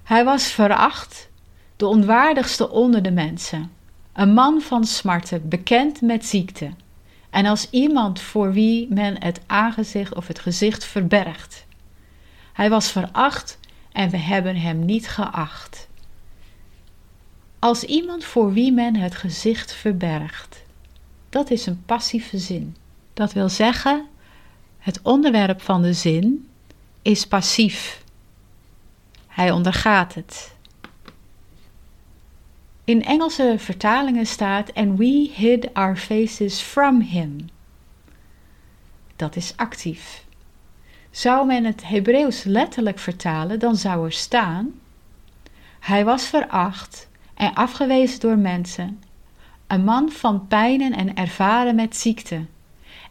Hij 0.03 0.23
was 0.23 0.47
veracht, 0.47 1.29
de 1.75 1.85
onwaardigste 1.85 2.69
onder 2.69 3.01
de 3.01 3.11
mensen, 3.11 3.71
een 4.17 4.33
man 4.33 4.61
van 4.61 4.85
smarten, 4.85 5.49
bekend 5.49 6.01
met 6.01 6.25
ziekte, 6.25 6.69
en 7.29 7.45
als 7.45 7.69
iemand 7.69 8.19
voor 8.19 8.53
wie 8.53 8.93
men 8.93 9.23
het 9.23 9.41
aangezicht 9.45 10.15
of 10.15 10.27
het 10.27 10.39
gezicht 10.39 10.85
verbergt. 10.85 11.65
Hij 12.53 12.69
was 12.69 12.91
veracht 12.91 13.59
en 13.91 14.09
we 14.09 14.17
hebben 14.17 14.55
hem 14.55 14.85
niet 14.85 15.07
geacht. 15.07 15.87
Als 17.59 17.83
iemand 17.83 18.23
voor 18.23 18.53
wie 18.53 18.71
men 18.71 18.95
het 18.95 19.15
gezicht 19.15 19.73
verbergt. 19.73 20.63
Dat 21.29 21.49
is 21.49 21.65
een 21.65 21.83
passieve 21.85 22.37
zin. 22.37 22.75
Dat 23.13 23.33
wil 23.33 23.49
zeggen, 23.49 24.05
het 24.77 24.99
onderwerp 25.01 25.61
van 25.61 25.81
de 25.81 25.93
zin 25.93 26.49
is 27.01 27.27
passief. 27.27 28.03
Hij 29.27 29.51
ondergaat 29.51 30.13
het. 30.13 30.55
In 32.87 33.03
Engelse 33.03 33.55
vertalingen 33.57 34.25
staat: 34.25 34.73
And 34.73 34.97
we 34.97 35.31
hid 35.33 35.73
our 35.73 35.97
faces 35.97 36.61
from 36.61 37.01
him. 37.01 37.49
Dat 39.15 39.35
is 39.35 39.53
actief. 39.55 40.25
Zou 41.11 41.47
men 41.47 41.63
het 41.63 41.87
Hebreeuws 41.87 42.43
letterlijk 42.43 42.99
vertalen, 42.99 43.59
dan 43.59 43.75
zou 43.75 44.05
er 44.05 44.11
staan: 44.11 44.71
Hij 45.79 46.05
was 46.05 46.25
veracht 46.25 47.09
en 47.33 47.53
afgewezen 47.53 48.19
door 48.19 48.37
mensen, 48.37 49.03
een 49.67 49.83
man 49.83 50.11
van 50.11 50.47
pijnen 50.47 50.93
en 50.93 51.15
ervaren 51.15 51.75
met 51.75 51.95
ziekte, 51.95 52.45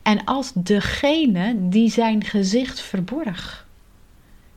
en 0.03 0.25
als 0.25 0.53
degene 0.55 1.69
die 1.69 1.91
zijn 1.91 2.25
gezicht 2.25 2.81
verborg, 2.81 3.67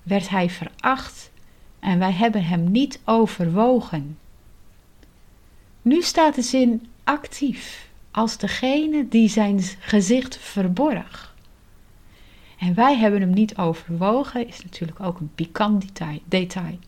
werd 0.03 0.29
hij 0.29 0.49
veracht 0.49 1.31
en 1.79 1.99
wij 1.99 2.11
hebben 2.11 2.43
hem 2.43 2.71
niet 2.71 2.99
overwogen. 3.05 4.17
Nu 5.81 6.01
staat 6.01 6.36
de 6.36 6.41
zin 6.41 6.88
actief, 7.03 7.89
als 8.12 8.38
degene 8.38 9.07
die 9.07 9.29
zijn 9.29 9.62
gezicht 9.79 10.38
verborg. 10.38 11.36
En 12.59 12.74
wij 12.74 12.98
hebben 12.98 13.21
hem 13.21 13.33
niet 13.33 13.57
overwogen, 13.57 14.48
is 14.48 14.63
natuurlijk 14.63 15.00
ook 15.00 15.19
een 15.19 15.31
pikant 15.36 15.86
detail. 16.25 16.79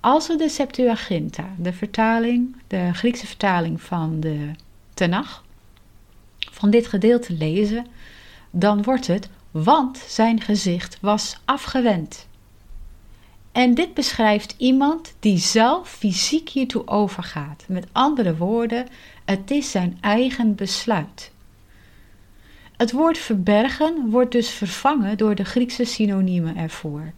Als 0.00 0.26
we 0.26 0.36
de 0.36 0.48
Septuaginta, 0.48 1.54
de 1.58 1.72
vertaling, 1.72 2.56
de 2.66 2.90
Griekse 2.92 3.26
vertaling 3.26 3.82
van 3.82 4.20
de 4.20 4.50
Tenach, 4.94 5.44
van 6.38 6.70
dit 6.70 6.86
gedeelte 6.86 7.32
lezen, 7.32 7.86
dan 8.50 8.82
wordt 8.82 9.06
het, 9.06 9.28
want 9.50 9.98
zijn 9.98 10.40
gezicht 10.40 10.98
was 11.00 11.40
afgewend. 11.44 12.28
En 13.52 13.74
dit 13.74 13.94
beschrijft 13.94 14.54
iemand 14.58 15.14
die 15.20 15.38
zelf 15.38 15.88
fysiek 15.88 16.48
hiertoe 16.48 16.86
overgaat. 16.86 17.64
Met 17.68 17.86
andere 17.92 18.36
woorden, 18.36 18.86
het 19.24 19.50
is 19.50 19.70
zijn 19.70 19.98
eigen 20.00 20.54
besluit. 20.54 21.32
Het 22.76 22.92
woord 22.92 23.18
verbergen 23.18 24.10
wordt 24.10 24.32
dus 24.32 24.50
vervangen 24.50 25.16
door 25.16 25.34
de 25.34 25.44
Griekse 25.44 25.84
synoniemen 25.84 26.56
ervoor. 26.56 27.12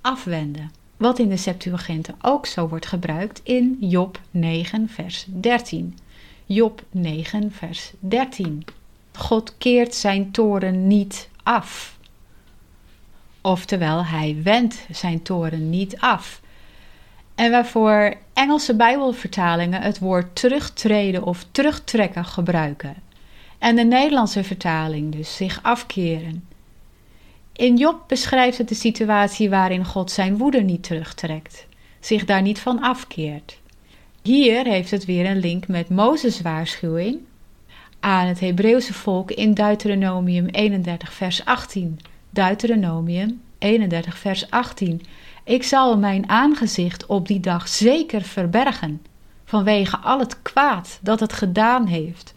Afwenden, 0.00 0.72
wat 0.96 1.18
in 1.18 1.28
de 1.28 1.36
Septuaginta 1.36 2.14
ook 2.20 2.46
zo 2.46 2.68
wordt 2.68 2.86
gebruikt 2.86 3.40
in 3.42 3.76
Job 3.80 4.20
9 4.30 4.88
vers 4.88 5.26
13. 5.28 5.98
Job 6.46 6.82
9 6.90 7.52
vers 7.52 7.92
13. 7.98 8.64
God 9.12 9.54
keert 9.58 9.94
zijn 9.94 10.30
toren 10.30 10.86
niet 10.86 11.28
af. 11.42 11.98
Oftewel, 13.46 14.04
hij 14.04 14.36
wendt 14.42 14.86
zijn 14.90 15.22
toren 15.22 15.70
niet 15.70 15.98
af. 15.98 16.40
En 17.34 17.50
waarvoor 17.50 18.14
Engelse 18.32 18.76
Bijbelvertalingen 18.76 19.82
het 19.82 19.98
woord 19.98 20.36
terugtreden 20.36 21.22
of 21.22 21.46
terugtrekken 21.50 22.24
gebruiken. 22.24 22.94
En 23.58 23.76
de 23.76 23.84
Nederlandse 23.84 24.44
vertaling 24.44 25.12
dus 25.12 25.36
zich 25.36 25.58
afkeren. 25.62 26.48
In 27.52 27.76
Job 27.76 28.04
beschrijft 28.06 28.58
het 28.58 28.68
de 28.68 28.74
situatie 28.74 29.50
waarin 29.50 29.84
God 29.84 30.10
zijn 30.10 30.36
woede 30.36 30.60
niet 30.60 30.82
terugtrekt, 30.82 31.66
zich 32.00 32.24
daar 32.24 32.42
niet 32.42 32.58
van 32.58 32.80
afkeert. 32.80 33.58
Hier 34.22 34.66
heeft 34.66 34.90
het 34.90 35.04
weer 35.04 35.26
een 35.26 35.40
link 35.40 35.68
met 35.68 35.88
Mozes' 35.88 36.40
waarschuwing 36.40 37.18
aan 38.00 38.26
het 38.26 38.40
Hebreeuwse 38.40 38.92
volk 38.92 39.30
in 39.30 39.54
Deuteronomium 39.54 40.46
31, 40.46 41.12
vers 41.12 41.44
18. 41.44 41.98
Deuteronomium 42.34 43.40
31, 43.58 44.18
vers 44.18 44.50
18. 44.50 45.02
Ik 45.44 45.62
zal 45.62 45.98
mijn 45.98 46.28
aangezicht 46.28 47.06
op 47.06 47.26
die 47.26 47.40
dag 47.40 47.68
zeker 47.68 48.22
verbergen, 48.22 49.02
vanwege 49.44 49.96
al 49.96 50.18
het 50.18 50.42
kwaad 50.42 50.98
dat 51.02 51.20
het 51.20 51.32
gedaan 51.32 51.86
heeft, 51.86 52.34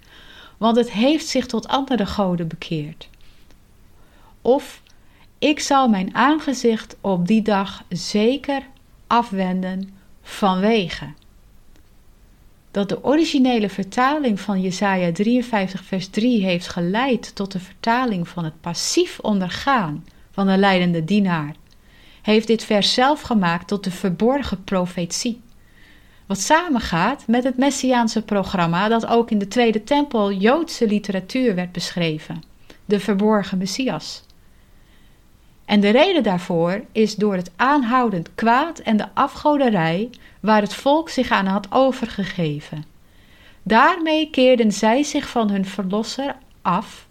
want 0.57 0.77
het 0.77 0.91
heeft 0.91 1.27
zich 1.27 1.45
tot 1.45 1.67
andere 1.67 2.05
goden 2.05 2.47
bekeerd. 2.47 3.09
Of 4.41 4.81
ik 5.39 5.59
zal 5.59 5.87
mijn 5.87 6.15
aangezicht 6.15 6.95
op 7.01 7.27
die 7.27 7.41
dag 7.41 7.83
zeker 7.89 8.61
afwenden 9.07 9.89
vanwege. 10.21 11.05
Dat 12.71 12.89
de 12.89 13.03
originele 13.03 13.69
vertaling 13.69 14.39
van 14.39 14.61
Jesaja 14.61 15.11
53 15.11 15.83
vers 15.83 16.07
3 16.07 16.43
heeft 16.43 16.67
geleid 16.67 17.35
tot 17.35 17.51
de 17.51 17.59
vertaling 17.59 18.27
van 18.27 18.43
het 18.43 18.61
passief 18.61 19.19
ondergaan 19.19 20.05
van 20.31 20.47
de 20.47 20.57
leidende 20.57 21.03
dienaar, 21.03 21.55
heeft 22.21 22.47
dit 22.47 22.63
vers 22.63 22.93
zelf 22.93 23.21
gemaakt 23.21 23.67
tot 23.67 23.83
de 23.83 23.91
verborgen 23.91 24.63
profetie. 24.63 25.41
Wat 26.25 26.39
samengaat 26.39 27.27
met 27.27 27.43
het 27.43 27.57
Messiaanse 27.57 28.21
programma 28.21 28.87
dat 28.87 29.05
ook 29.05 29.31
in 29.31 29.37
de 29.37 29.47
Tweede 29.47 29.83
Tempel 29.83 30.31
Joodse 30.31 30.87
literatuur 30.87 31.55
werd 31.55 31.71
beschreven, 31.71 32.43
de 32.85 32.99
verborgen 32.99 33.57
Messias. 33.57 34.25
En 35.65 35.79
de 35.79 35.89
reden 35.89 36.23
daarvoor 36.23 36.83
is 36.91 37.15
door 37.15 37.35
het 37.35 37.51
aanhoudend 37.55 38.29
kwaad 38.35 38.79
en 38.79 38.97
de 38.97 39.07
afgoderij 39.13 40.09
waar 40.47 40.61
het 40.61 40.73
volk 40.73 41.09
zich 41.09 41.31
aan 41.31 41.45
had 41.45 41.67
overgegeven. 41.71 42.85
Daarmee 43.63 44.29
keerden 44.29 44.71
zij 44.71 45.03
zich 45.03 45.29
van 45.29 45.49
hun 45.49 45.65
verlosser 45.65 46.35
af, 46.61 47.07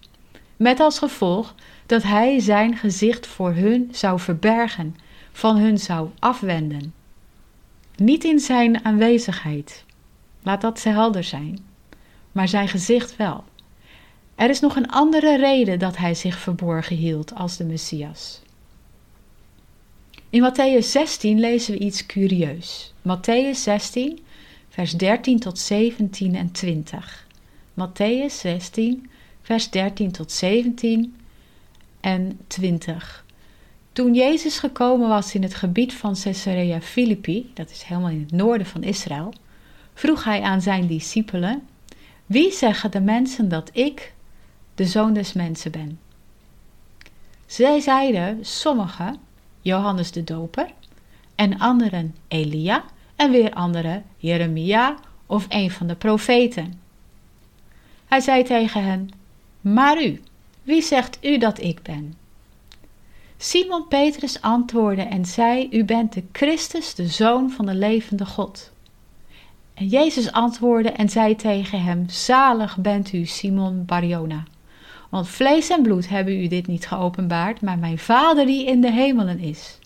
met 0.56 0.80
als 0.80 0.98
gevolg 0.98 1.54
dat 1.86 2.02
hij 2.02 2.40
zijn 2.40 2.76
gezicht 2.76 3.26
voor 3.26 3.52
hun 3.52 3.88
zou 3.92 4.20
verbergen, 4.20 4.96
van 5.32 5.56
hun 5.56 5.78
zou 5.78 6.08
afwenden. 6.18 6.94
Niet 7.96 8.24
in 8.24 8.38
zijn 8.38 8.84
aanwezigheid, 8.84 9.84
laat 10.42 10.60
dat 10.60 10.80
ze 10.80 10.88
helder 10.88 11.24
zijn, 11.24 11.58
maar 12.32 12.48
zijn 12.48 12.68
gezicht 12.68 13.16
wel. 13.16 13.44
Er 14.34 14.50
is 14.50 14.60
nog 14.60 14.76
een 14.76 14.90
andere 14.90 15.36
reden 15.36 15.78
dat 15.78 15.96
hij 15.96 16.14
zich 16.14 16.38
verborgen 16.38 16.96
hield 16.96 17.34
als 17.34 17.56
de 17.56 17.64
Messias. 17.64 18.40
In 20.30 20.52
Matthäus 20.52 20.86
16 20.86 21.40
lezen 21.40 21.72
we 21.72 21.78
iets 21.78 22.06
curieus. 22.06 22.94
Matthäus 23.06 23.62
16, 23.62 24.18
vers 24.68 24.96
13 24.96 25.38
tot 25.38 25.58
17 25.58 26.34
en 26.34 26.50
20. 26.52 27.26
Matthäus 27.74 28.40
16, 28.40 29.08
vers 29.42 29.70
13 29.70 30.12
tot 30.12 30.32
17 30.32 31.16
en 32.00 32.38
20. 32.46 33.24
Toen 33.92 34.14
Jezus 34.14 34.58
gekomen 34.58 35.08
was 35.08 35.34
in 35.34 35.42
het 35.42 35.54
gebied 35.54 35.94
van 35.94 36.16
Caesarea 36.22 36.80
Philippi, 36.80 37.50
dat 37.54 37.70
is 37.70 37.82
helemaal 37.82 38.10
in 38.10 38.20
het 38.20 38.32
noorden 38.32 38.66
van 38.66 38.82
Israël, 38.82 39.34
vroeg 39.94 40.24
hij 40.24 40.42
aan 40.42 40.62
zijn 40.62 40.86
discipelen: 40.86 41.62
Wie 42.26 42.52
zeggen 42.52 42.90
de 42.90 43.00
mensen 43.00 43.48
dat 43.48 43.70
ik 43.72 44.12
de 44.74 44.84
zoon 44.84 45.12
des 45.12 45.32
mensen 45.32 45.70
ben? 45.70 45.98
Zij 47.46 47.80
zeiden 47.80 48.44
sommigen 48.44 49.16
Johannes 49.60 50.12
de 50.12 50.24
Doper 50.24 50.72
en 51.34 51.58
anderen 51.58 52.14
Elia 52.28 52.84
en 53.16 53.30
weer 53.30 53.52
anderen 53.52 54.04
Jeremia 54.16 54.96
of 55.26 55.46
een 55.48 55.70
van 55.70 55.86
de 55.86 55.94
profeten. 55.94 56.80
Hij 58.06 58.20
zei 58.20 58.42
tegen 58.42 58.84
hen: 58.84 59.10
Maar 59.60 60.04
u, 60.04 60.22
wie 60.62 60.82
zegt 60.82 61.18
u 61.22 61.38
dat 61.38 61.60
ik 61.60 61.82
ben? 61.82 62.14
Simon 63.38 63.88
Petrus 63.88 64.40
antwoordde 64.40 65.02
en 65.02 65.24
zei: 65.24 65.68
U 65.70 65.84
bent 65.84 66.12
de 66.12 66.22
Christus, 66.32 66.94
de 66.94 67.06
zoon 67.06 67.50
van 67.50 67.66
de 67.66 67.74
levende 67.74 68.26
God. 68.26 68.72
En 69.74 69.86
Jezus 69.86 70.32
antwoordde 70.32 70.90
en 70.90 71.08
zei 71.08 71.36
tegen 71.36 71.82
hem: 71.82 72.08
Zalig 72.08 72.76
bent 72.76 73.12
u, 73.12 73.24
Simon 73.24 73.84
Barjona. 73.84 74.44
Want 75.08 75.28
vlees 75.28 75.70
en 75.70 75.82
bloed 75.82 76.08
hebben 76.08 76.40
u 76.42 76.48
dit 76.48 76.66
niet 76.66 76.86
geopenbaard, 76.86 77.60
maar 77.60 77.78
mijn 77.78 77.98
Vader 77.98 78.46
die 78.46 78.66
in 78.66 78.80
de 78.80 78.92
hemelen 78.92 79.38
is. 79.38 79.78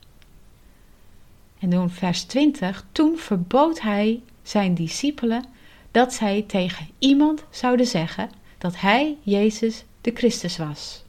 En 1.61 1.71
toen 1.71 1.90
vers 1.90 2.23
20, 2.23 2.85
toen 2.93 3.17
verbood 3.17 3.81
hij 3.81 4.23
zijn 4.43 4.75
discipelen 4.75 5.45
dat 5.90 6.12
zij 6.14 6.45
tegen 6.47 6.88
iemand 6.99 7.45
zouden 7.50 7.87
zeggen 7.87 8.31
dat 8.59 8.81
hij, 8.81 9.17
Jezus, 9.23 9.85
de 10.00 10.11
Christus 10.14 10.57
was. 10.57 11.05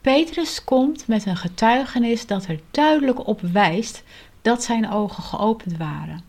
Petrus 0.00 0.64
komt 0.64 1.06
met 1.06 1.26
een 1.26 1.36
getuigenis 1.36 2.26
dat 2.26 2.46
er 2.46 2.60
duidelijk 2.70 3.26
op 3.26 3.40
wijst 3.40 4.02
dat 4.42 4.62
zijn 4.62 4.90
ogen 4.90 5.22
geopend 5.22 5.76
waren. 5.76 6.24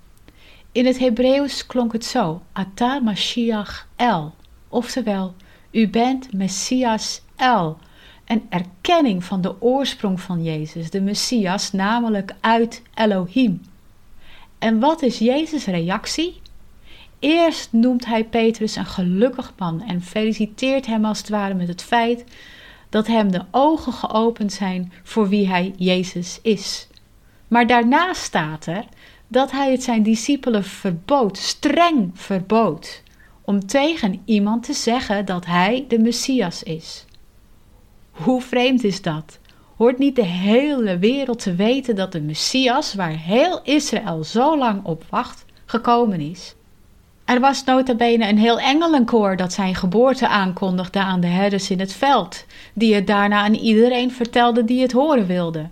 In 0.71 0.85
het 0.85 0.99
Hebreeuws 0.99 1.65
klonk 1.65 1.93
het 1.93 2.05
zo: 2.05 2.41
Ata 2.51 2.99
Mashiach 2.99 3.87
El, 3.95 4.33
oftewel, 4.67 5.33
u 5.71 5.89
bent 5.89 6.33
Messias 6.33 7.21
El, 7.35 7.77
een 8.27 8.45
erkenning 8.49 9.23
van 9.23 9.41
de 9.41 9.61
oorsprong 9.61 10.21
van 10.21 10.43
Jezus, 10.43 10.89
de 10.89 11.01
Messias, 11.01 11.71
namelijk 11.71 12.35
uit 12.39 12.81
Elohim. 12.93 13.61
En 14.59 14.79
wat 14.79 15.01
is 15.01 15.19
Jezus' 15.19 15.65
reactie? 15.65 16.41
Eerst 17.19 17.71
noemt 17.71 18.05
hij 18.05 18.23
Petrus 18.23 18.75
een 18.75 18.85
gelukkig 18.85 19.53
man 19.57 19.81
en 19.81 20.01
feliciteert 20.01 20.85
hem 20.85 21.05
als 21.05 21.17
het 21.17 21.29
ware 21.29 21.53
met 21.53 21.67
het 21.67 21.83
feit 21.83 22.23
dat 22.89 23.07
hem 23.07 23.31
de 23.31 23.41
ogen 23.51 23.93
geopend 23.93 24.53
zijn 24.53 24.91
voor 25.03 25.29
wie 25.29 25.47
hij 25.47 25.73
Jezus 25.77 26.39
is. 26.41 26.87
Maar 27.47 27.67
daarna 27.67 28.13
staat 28.13 28.65
er 28.65 28.85
dat 29.27 29.51
hij 29.51 29.71
het 29.71 29.83
zijn 29.83 30.03
discipelen 30.03 30.63
verbood, 30.63 31.37
streng 31.37 32.11
verbood, 32.13 33.03
om 33.41 33.65
tegen 33.65 34.21
iemand 34.25 34.63
te 34.63 34.73
zeggen 34.73 35.25
dat 35.25 35.45
hij 35.45 35.85
de 35.87 35.99
Messias 35.99 36.63
is. 36.63 37.05
Hoe 38.17 38.41
vreemd 38.41 38.83
is 38.83 39.01
dat? 39.01 39.39
Hoort 39.75 39.97
niet 39.97 40.15
de 40.15 40.25
hele 40.25 40.97
wereld 40.97 41.39
te 41.39 41.55
weten 41.55 41.95
dat 41.95 42.11
de 42.11 42.21
Messias, 42.21 42.93
waar 42.93 43.17
heel 43.17 43.59
Israël 43.63 44.23
zo 44.23 44.57
lang 44.57 44.85
op 44.85 45.03
wacht, 45.09 45.45
gekomen 45.65 46.19
is? 46.19 46.55
Er 47.25 47.39
was 47.39 47.63
nota 47.63 47.95
bene 47.95 48.27
een 48.27 48.37
heel 48.37 48.59
engelenkoor 48.59 49.35
dat 49.35 49.53
zijn 49.53 49.75
geboorte 49.75 50.27
aankondigde 50.27 50.99
aan 50.99 51.19
de 51.19 51.27
herders 51.27 51.69
in 51.69 51.79
het 51.79 51.93
veld, 51.93 52.45
die 52.73 52.95
het 52.95 53.07
daarna 53.07 53.41
aan 53.41 53.53
iedereen 53.53 54.11
vertelde 54.11 54.65
die 54.65 54.81
het 54.81 54.91
horen 54.91 55.27
wilde. 55.27 55.69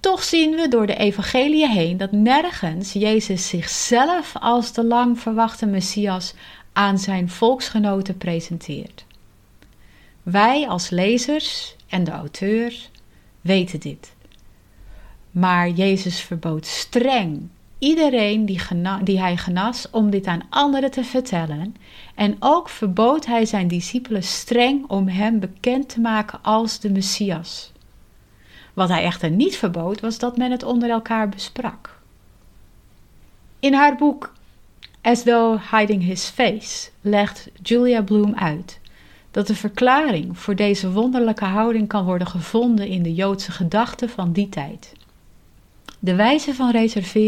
Toch 0.00 0.22
zien 0.22 0.54
we 0.54 0.68
door 0.68 0.86
de 0.86 0.96
evangelie 0.96 1.68
heen 1.68 1.96
dat 1.96 2.12
nergens 2.12 2.92
Jezus 2.92 3.48
zichzelf 3.48 4.32
als 4.40 4.72
de 4.72 4.84
lang 4.84 5.20
verwachte 5.20 5.66
Messias 5.66 6.34
aan 6.72 6.98
zijn 6.98 7.28
volksgenoten 7.28 8.16
presenteert. 8.16 9.06
Wij 10.30 10.68
als 10.68 10.90
lezers 10.90 11.76
en 11.86 12.04
de 12.04 12.10
auteur 12.10 12.88
weten 13.40 13.80
dit. 13.80 14.14
Maar 15.30 15.68
Jezus 15.68 16.20
verbood 16.20 16.66
streng 16.66 17.48
iedereen 17.78 18.46
die, 18.46 18.60
die 19.02 19.20
hij 19.20 19.36
genas 19.36 19.90
om 19.90 20.10
dit 20.10 20.26
aan 20.26 20.46
anderen 20.50 20.90
te 20.90 21.04
vertellen. 21.04 21.74
En 22.14 22.36
ook 22.40 22.68
verbood 22.68 23.26
hij 23.26 23.46
zijn 23.46 23.68
discipelen 23.68 24.22
streng 24.22 24.88
om 24.88 25.08
hem 25.08 25.40
bekend 25.40 25.88
te 25.88 26.00
maken 26.00 26.42
als 26.42 26.80
de 26.80 26.90
Messias. 26.90 27.72
Wat 28.74 28.88
hij 28.88 29.02
echter 29.02 29.30
niet 29.30 29.56
verbood, 29.56 30.00
was 30.00 30.18
dat 30.18 30.36
men 30.36 30.50
het 30.50 30.62
onder 30.62 30.90
elkaar 30.90 31.28
besprak. 31.28 32.00
In 33.58 33.74
haar 33.74 33.96
boek 33.96 34.32
As 35.02 35.22
Though 35.22 35.72
Hiding 35.72 36.02
His 36.02 36.24
Face 36.24 36.90
legt 37.00 37.48
Julia 37.62 38.02
Bloom 38.02 38.34
uit 38.34 38.80
dat 39.30 39.46
de 39.46 39.54
verklaring 39.54 40.38
voor 40.38 40.56
deze 40.56 40.90
wonderlijke 40.90 41.44
houding 41.44 41.88
kan 41.88 42.04
worden 42.04 42.26
gevonden 42.26 42.86
in 42.86 43.02
de 43.02 43.14
Joodse 43.14 43.52
gedachten 43.52 44.08
van 44.08 44.32
die 44.32 44.48
tijd. 44.48 44.92
De 45.98 46.14
wijze 46.14 46.54
van 46.54 46.70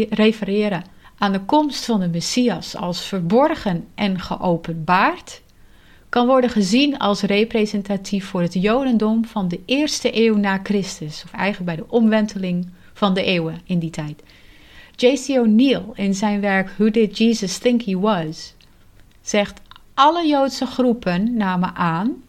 refereren 0.09 0.83
aan 1.17 1.31
de 1.31 1.41
komst 1.41 1.85
van 1.85 1.99
de 1.99 2.07
Messias 2.07 2.75
als 2.75 3.05
verborgen 3.05 3.87
en 3.95 4.19
geopenbaard 4.19 5.41
kan 6.09 6.27
worden 6.27 6.49
gezien 6.49 6.97
als 6.97 7.21
representatief 7.21 8.25
voor 8.25 8.41
het 8.41 8.53
Jodendom 8.53 9.25
van 9.25 9.47
de 9.47 9.59
eerste 9.65 10.17
eeuw 10.25 10.37
na 10.37 10.59
Christus, 10.63 11.23
of 11.25 11.31
eigenlijk 11.31 11.65
bij 11.65 11.85
de 11.85 11.91
omwenteling 11.93 12.67
van 12.93 13.13
de 13.13 13.23
eeuwen 13.23 13.61
in 13.65 13.79
die 13.79 13.89
tijd. 13.89 14.23
J.C. 14.95 15.29
O'Neill 15.29 15.83
in 15.93 16.13
zijn 16.13 16.41
werk 16.41 16.69
Who 16.69 16.89
Did 16.89 17.17
Jesus 17.17 17.57
Think 17.57 17.81
He 17.81 17.99
Was 17.99 18.53
zegt 19.21 19.61
alle 20.01 20.27
Joodse 20.27 20.65
groepen 20.65 21.37
namen 21.37 21.75
aan 21.75 22.23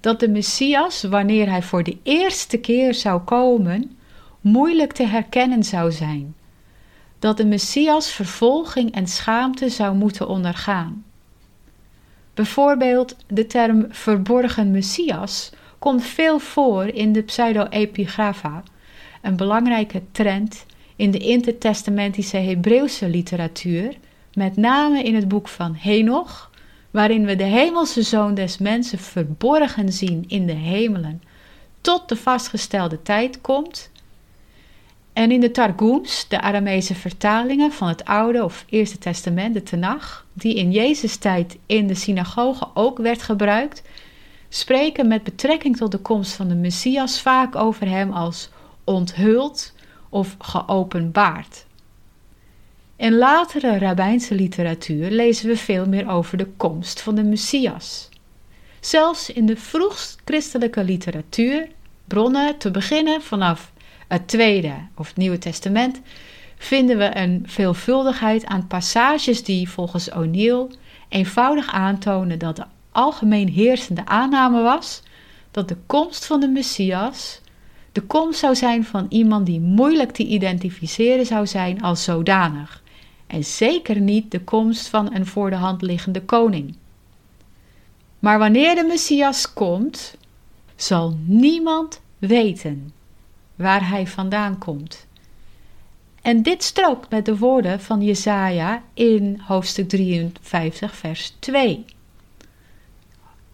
dat 0.00 0.20
de 0.20 0.28
Messias, 0.28 1.02
wanneer 1.02 1.50
hij 1.50 1.62
voor 1.62 1.82
de 1.82 1.96
eerste 2.02 2.58
keer 2.58 2.94
zou 2.94 3.20
komen, 3.20 3.96
moeilijk 4.40 4.92
te 4.92 5.06
herkennen 5.06 5.64
zou 5.64 5.92
zijn. 5.92 6.34
Dat 7.18 7.36
de 7.36 7.44
Messias 7.44 8.12
vervolging 8.12 8.94
en 8.94 9.06
schaamte 9.06 9.68
zou 9.68 9.96
moeten 9.96 10.28
ondergaan. 10.28 11.04
Bijvoorbeeld 12.34 13.16
de 13.26 13.46
term 13.46 13.86
verborgen 13.88 14.70
Messias 14.70 15.52
komt 15.78 16.04
veel 16.04 16.38
voor 16.38 16.86
in 16.86 17.12
de 17.12 17.22
pseudo-epigrapha, 17.22 18.62
een 19.22 19.36
belangrijke 19.36 20.02
trend 20.12 20.66
in 20.96 21.10
de 21.10 21.18
intertestamentische 21.18 22.36
Hebreeuwse 22.36 23.08
literatuur, 23.08 23.96
met 24.32 24.56
name 24.56 25.02
in 25.02 25.14
het 25.14 25.28
boek 25.28 25.48
van 25.48 25.74
Henoch, 25.74 26.52
waarin 26.94 27.26
we 27.26 27.36
de 27.36 27.44
hemelse 27.44 28.02
zoon 28.02 28.34
des 28.34 28.58
mensen 28.58 28.98
verborgen 28.98 29.92
zien 29.92 30.24
in 30.28 30.46
de 30.46 30.52
hemelen, 30.52 31.22
tot 31.80 32.08
de 32.08 32.16
vastgestelde 32.16 33.02
tijd 33.02 33.40
komt. 33.40 33.90
En 35.12 35.30
in 35.30 35.40
de 35.40 35.50
Targums, 35.50 36.28
de 36.28 36.40
Aramese 36.40 36.94
vertalingen 36.94 37.72
van 37.72 37.88
het 37.88 38.04
Oude 38.04 38.44
of 38.44 38.64
Eerste 38.68 38.98
Testament, 38.98 39.54
de 39.54 39.62
Tenach, 39.62 40.26
die 40.32 40.54
in 40.54 40.72
Jezus' 40.72 41.16
tijd 41.16 41.58
in 41.66 41.86
de 41.86 41.94
synagoge 41.94 42.68
ook 42.74 42.98
werd 42.98 43.22
gebruikt, 43.22 43.82
spreken 44.48 45.08
met 45.08 45.22
betrekking 45.22 45.76
tot 45.76 45.90
de 45.90 45.98
komst 45.98 46.32
van 46.32 46.48
de 46.48 46.54
Messias 46.54 47.20
vaak 47.20 47.56
over 47.56 47.88
hem 47.88 48.12
als 48.12 48.50
onthuld 48.84 49.72
of 50.08 50.36
geopenbaard. 50.38 51.63
In 52.96 53.18
latere 53.18 53.78
rabbijnse 53.78 54.34
literatuur 54.34 55.10
lezen 55.10 55.48
we 55.48 55.56
veel 55.56 55.86
meer 55.86 56.08
over 56.08 56.38
de 56.38 56.46
komst 56.56 57.00
van 57.00 57.14
de 57.14 57.22
Messias. 57.22 58.08
Zelfs 58.80 59.30
in 59.30 59.46
de 59.46 59.56
vroegst 59.56 60.20
christelijke 60.24 60.84
literatuur, 60.84 61.68
bronnen 62.04 62.58
te 62.58 62.70
beginnen 62.70 63.22
vanaf 63.22 63.72
het 64.08 64.28
Tweede 64.28 64.74
of 64.96 65.16
Nieuwe 65.16 65.38
Testament, 65.38 66.00
vinden 66.56 66.98
we 66.98 67.16
een 67.16 67.42
veelvuldigheid 67.46 68.44
aan 68.44 68.66
passages 68.66 69.44
die 69.44 69.68
volgens 69.68 70.10
O'Neill 70.12 70.66
eenvoudig 71.08 71.72
aantonen 71.72 72.38
dat 72.38 72.56
de 72.56 72.64
algemeen 72.92 73.48
heersende 73.48 74.06
aanname 74.06 74.62
was 74.62 75.02
dat 75.50 75.68
de 75.68 75.76
komst 75.86 76.26
van 76.26 76.40
de 76.40 76.48
Messias 76.48 77.40
de 77.94 78.00
komst 78.00 78.38
zou 78.38 78.54
zijn 78.54 78.84
van 78.84 79.06
iemand 79.08 79.46
die 79.46 79.60
moeilijk 79.60 80.10
te 80.10 80.24
identificeren 80.24 81.26
zou 81.26 81.46
zijn 81.46 81.82
als 81.82 82.04
zodanig, 82.04 82.82
en 83.34 83.44
zeker 83.44 84.00
niet 84.00 84.30
de 84.30 84.40
komst 84.40 84.88
van 84.88 85.14
een 85.14 85.26
voor 85.26 85.50
de 85.50 85.56
hand 85.56 85.82
liggende 85.82 86.22
koning. 86.22 86.76
Maar 88.18 88.38
wanneer 88.38 88.74
de 88.74 88.84
Messias 88.84 89.52
komt, 89.52 90.16
zal 90.76 91.16
niemand 91.24 92.00
weten 92.18 92.92
waar 93.54 93.88
hij 93.88 94.06
vandaan 94.06 94.58
komt. 94.58 95.06
En 96.22 96.42
dit 96.42 96.62
strookt 96.62 97.10
met 97.10 97.24
de 97.24 97.38
woorden 97.38 97.80
van 97.80 98.02
Jesaja 98.02 98.82
in 98.92 99.40
hoofdstuk 99.46 99.88
53, 99.88 100.96
vers 100.96 101.36
2. 101.38 101.84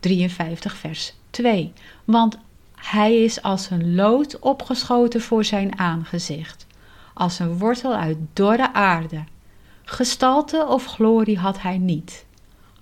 53, 0.00 0.76
vers 0.76 1.14
2. 1.30 1.72
Want 2.04 2.38
hij 2.74 3.22
is 3.22 3.42
als 3.42 3.70
een 3.70 3.94
lood 3.94 4.38
opgeschoten 4.38 5.20
voor 5.20 5.44
zijn 5.44 5.78
aangezicht, 5.78 6.66
als 7.14 7.38
een 7.38 7.58
wortel 7.58 7.94
uit 7.94 8.18
dorre 8.32 8.72
aarde. 8.72 9.24
Gestalte 9.90 10.66
of 10.66 10.84
glorie 10.84 11.38
had 11.38 11.60
hij 11.60 11.78
niet. 11.78 12.24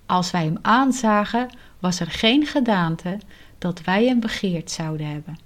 Als 0.05 0.31
wij 0.31 0.43
hem 0.43 0.57
aanzagen, 0.61 1.49
was 1.79 1.99
er 1.99 2.11
geen 2.11 2.45
gedaante 2.45 3.19
dat 3.57 3.81
wij 3.81 4.05
hem 4.05 4.19
begeerd 4.19 4.71
zouden 4.71 5.07
hebben. 5.07 5.39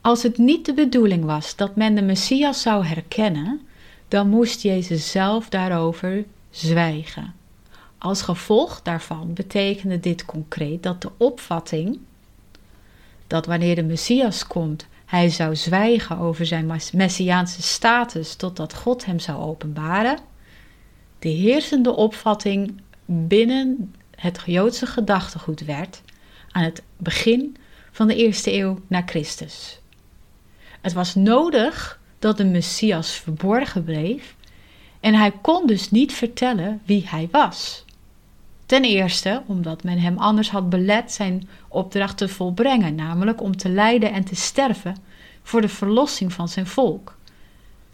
Als 0.00 0.22
het 0.22 0.38
niet 0.38 0.66
de 0.66 0.74
bedoeling 0.74 1.24
was 1.24 1.56
dat 1.56 1.76
men 1.76 1.94
de 1.94 2.02
Messias 2.02 2.62
zou 2.62 2.84
herkennen, 2.84 3.60
dan 4.08 4.28
moest 4.28 4.60
Jezus 4.62 5.10
zelf 5.10 5.48
daarover 5.48 6.24
zwijgen. 6.50 7.34
Als 7.98 8.22
gevolg 8.22 8.82
daarvan 8.82 9.34
betekende 9.34 10.00
dit 10.00 10.24
concreet 10.24 10.82
dat 10.82 11.02
de 11.02 11.10
opvatting 11.16 11.98
dat 13.26 13.46
wanneer 13.46 13.74
de 13.74 13.82
Messias 13.82 14.46
komt, 14.46 14.86
hij 15.10 15.28
zou 15.28 15.56
zwijgen 15.56 16.18
over 16.18 16.46
zijn 16.46 16.80
messiaanse 16.92 17.62
status 17.62 18.34
totdat 18.34 18.74
God 18.74 19.04
hem 19.04 19.18
zou 19.18 19.38
openbaren, 19.42 20.18
de 21.18 21.28
heersende 21.28 21.96
opvatting 21.96 22.80
binnen 23.06 23.94
het 24.16 24.42
Joodse 24.46 24.86
gedachtegoed 24.86 25.64
werd 25.64 26.02
aan 26.50 26.62
het 26.62 26.82
begin 26.96 27.56
van 27.90 28.06
de 28.06 28.14
eerste 28.14 28.52
eeuw 28.52 28.80
na 28.86 29.02
Christus. 29.06 29.80
Het 30.80 30.92
was 30.92 31.14
nodig 31.14 32.00
dat 32.18 32.36
de 32.36 32.44
Messias 32.44 33.10
verborgen 33.10 33.84
bleef 33.84 34.36
en 35.00 35.14
hij 35.14 35.32
kon 35.42 35.66
dus 35.66 35.90
niet 35.90 36.12
vertellen 36.12 36.80
wie 36.84 37.08
hij 37.08 37.28
was. 37.30 37.84
Ten 38.70 38.84
eerste 38.84 39.42
omdat 39.46 39.84
men 39.84 39.98
hem 39.98 40.18
anders 40.18 40.50
had 40.50 40.68
belet 40.68 41.12
zijn 41.12 41.48
opdracht 41.68 42.16
te 42.16 42.28
volbrengen, 42.28 42.94
namelijk 42.94 43.42
om 43.42 43.56
te 43.56 43.68
lijden 43.68 44.12
en 44.12 44.24
te 44.24 44.36
sterven 44.36 44.96
voor 45.42 45.60
de 45.60 45.68
verlossing 45.68 46.32
van 46.32 46.48
zijn 46.48 46.66
volk. 46.66 47.16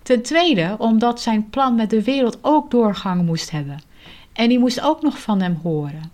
Ten 0.03 0.23
tweede 0.23 0.75
omdat 0.79 1.21
zijn 1.21 1.51
plan 1.51 1.75
met 1.75 1.91
de 1.91 2.03
wereld 2.03 2.39
ook 2.43 2.71
doorgang 2.71 3.27
moest 3.27 3.51
hebben 3.51 3.83
en 4.33 4.49
die 4.49 4.59
moest 4.59 4.81
ook 4.81 5.03
nog 5.03 5.19
van 5.19 5.41
hem 5.41 5.59
horen. 5.62 6.11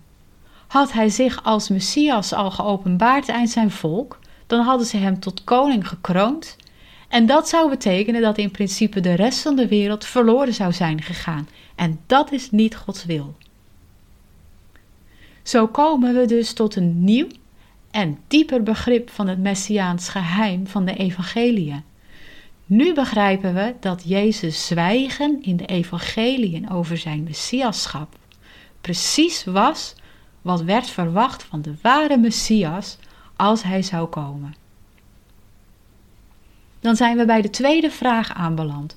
Had 0.66 0.92
hij 0.92 1.08
zich 1.08 1.44
als 1.44 1.68
Messias 1.68 2.32
al 2.32 2.50
geopenbaard 2.50 3.30
aan 3.30 3.48
zijn 3.48 3.70
volk, 3.70 4.18
dan 4.46 4.64
hadden 4.64 4.86
ze 4.86 4.96
hem 4.96 5.20
tot 5.20 5.44
koning 5.44 5.88
gekroond 5.88 6.56
en 7.08 7.26
dat 7.26 7.48
zou 7.48 7.70
betekenen 7.70 8.20
dat 8.20 8.38
in 8.38 8.50
principe 8.50 9.00
de 9.00 9.14
rest 9.14 9.42
van 9.42 9.56
de 9.56 9.68
wereld 9.68 10.04
verloren 10.04 10.54
zou 10.54 10.72
zijn 10.72 11.02
gegaan 11.02 11.48
en 11.74 12.00
dat 12.06 12.32
is 12.32 12.50
niet 12.50 12.76
Gods 12.76 13.04
wil. 13.04 13.34
Zo 15.42 15.66
komen 15.66 16.14
we 16.14 16.26
dus 16.26 16.52
tot 16.52 16.76
een 16.76 17.04
nieuw 17.04 17.26
en 17.90 18.18
dieper 18.28 18.62
begrip 18.62 19.10
van 19.10 19.28
het 19.28 19.38
messiaans 19.38 20.08
geheim 20.08 20.66
van 20.66 20.84
de 20.84 20.96
evangeliën. 20.96 21.82
Nu 22.66 22.94
begrijpen 22.94 23.54
we 23.54 23.74
dat 23.80 24.02
Jezus 24.04 24.66
zwijgen 24.66 25.42
in 25.42 25.56
de 25.56 25.66
evangeliën 25.66 26.70
over 26.70 26.98
zijn 26.98 27.22
messiaschap 27.22 28.20
precies 28.82 29.44
was 29.44 29.94
wat 30.42 30.62
werd 30.62 30.86
verwacht 30.86 31.42
van 31.42 31.62
de 31.62 31.74
ware 31.82 32.16
messias 32.16 32.98
als 33.36 33.62
hij 33.62 33.82
zou 33.82 34.08
komen. 34.08 34.54
Dan 36.80 36.96
zijn 36.96 37.16
we 37.16 37.24
bij 37.24 37.42
de 37.42 37.50
tweede 37.50 37.90
vraag 37.90 38.34
aanbeland. 38.34 38.96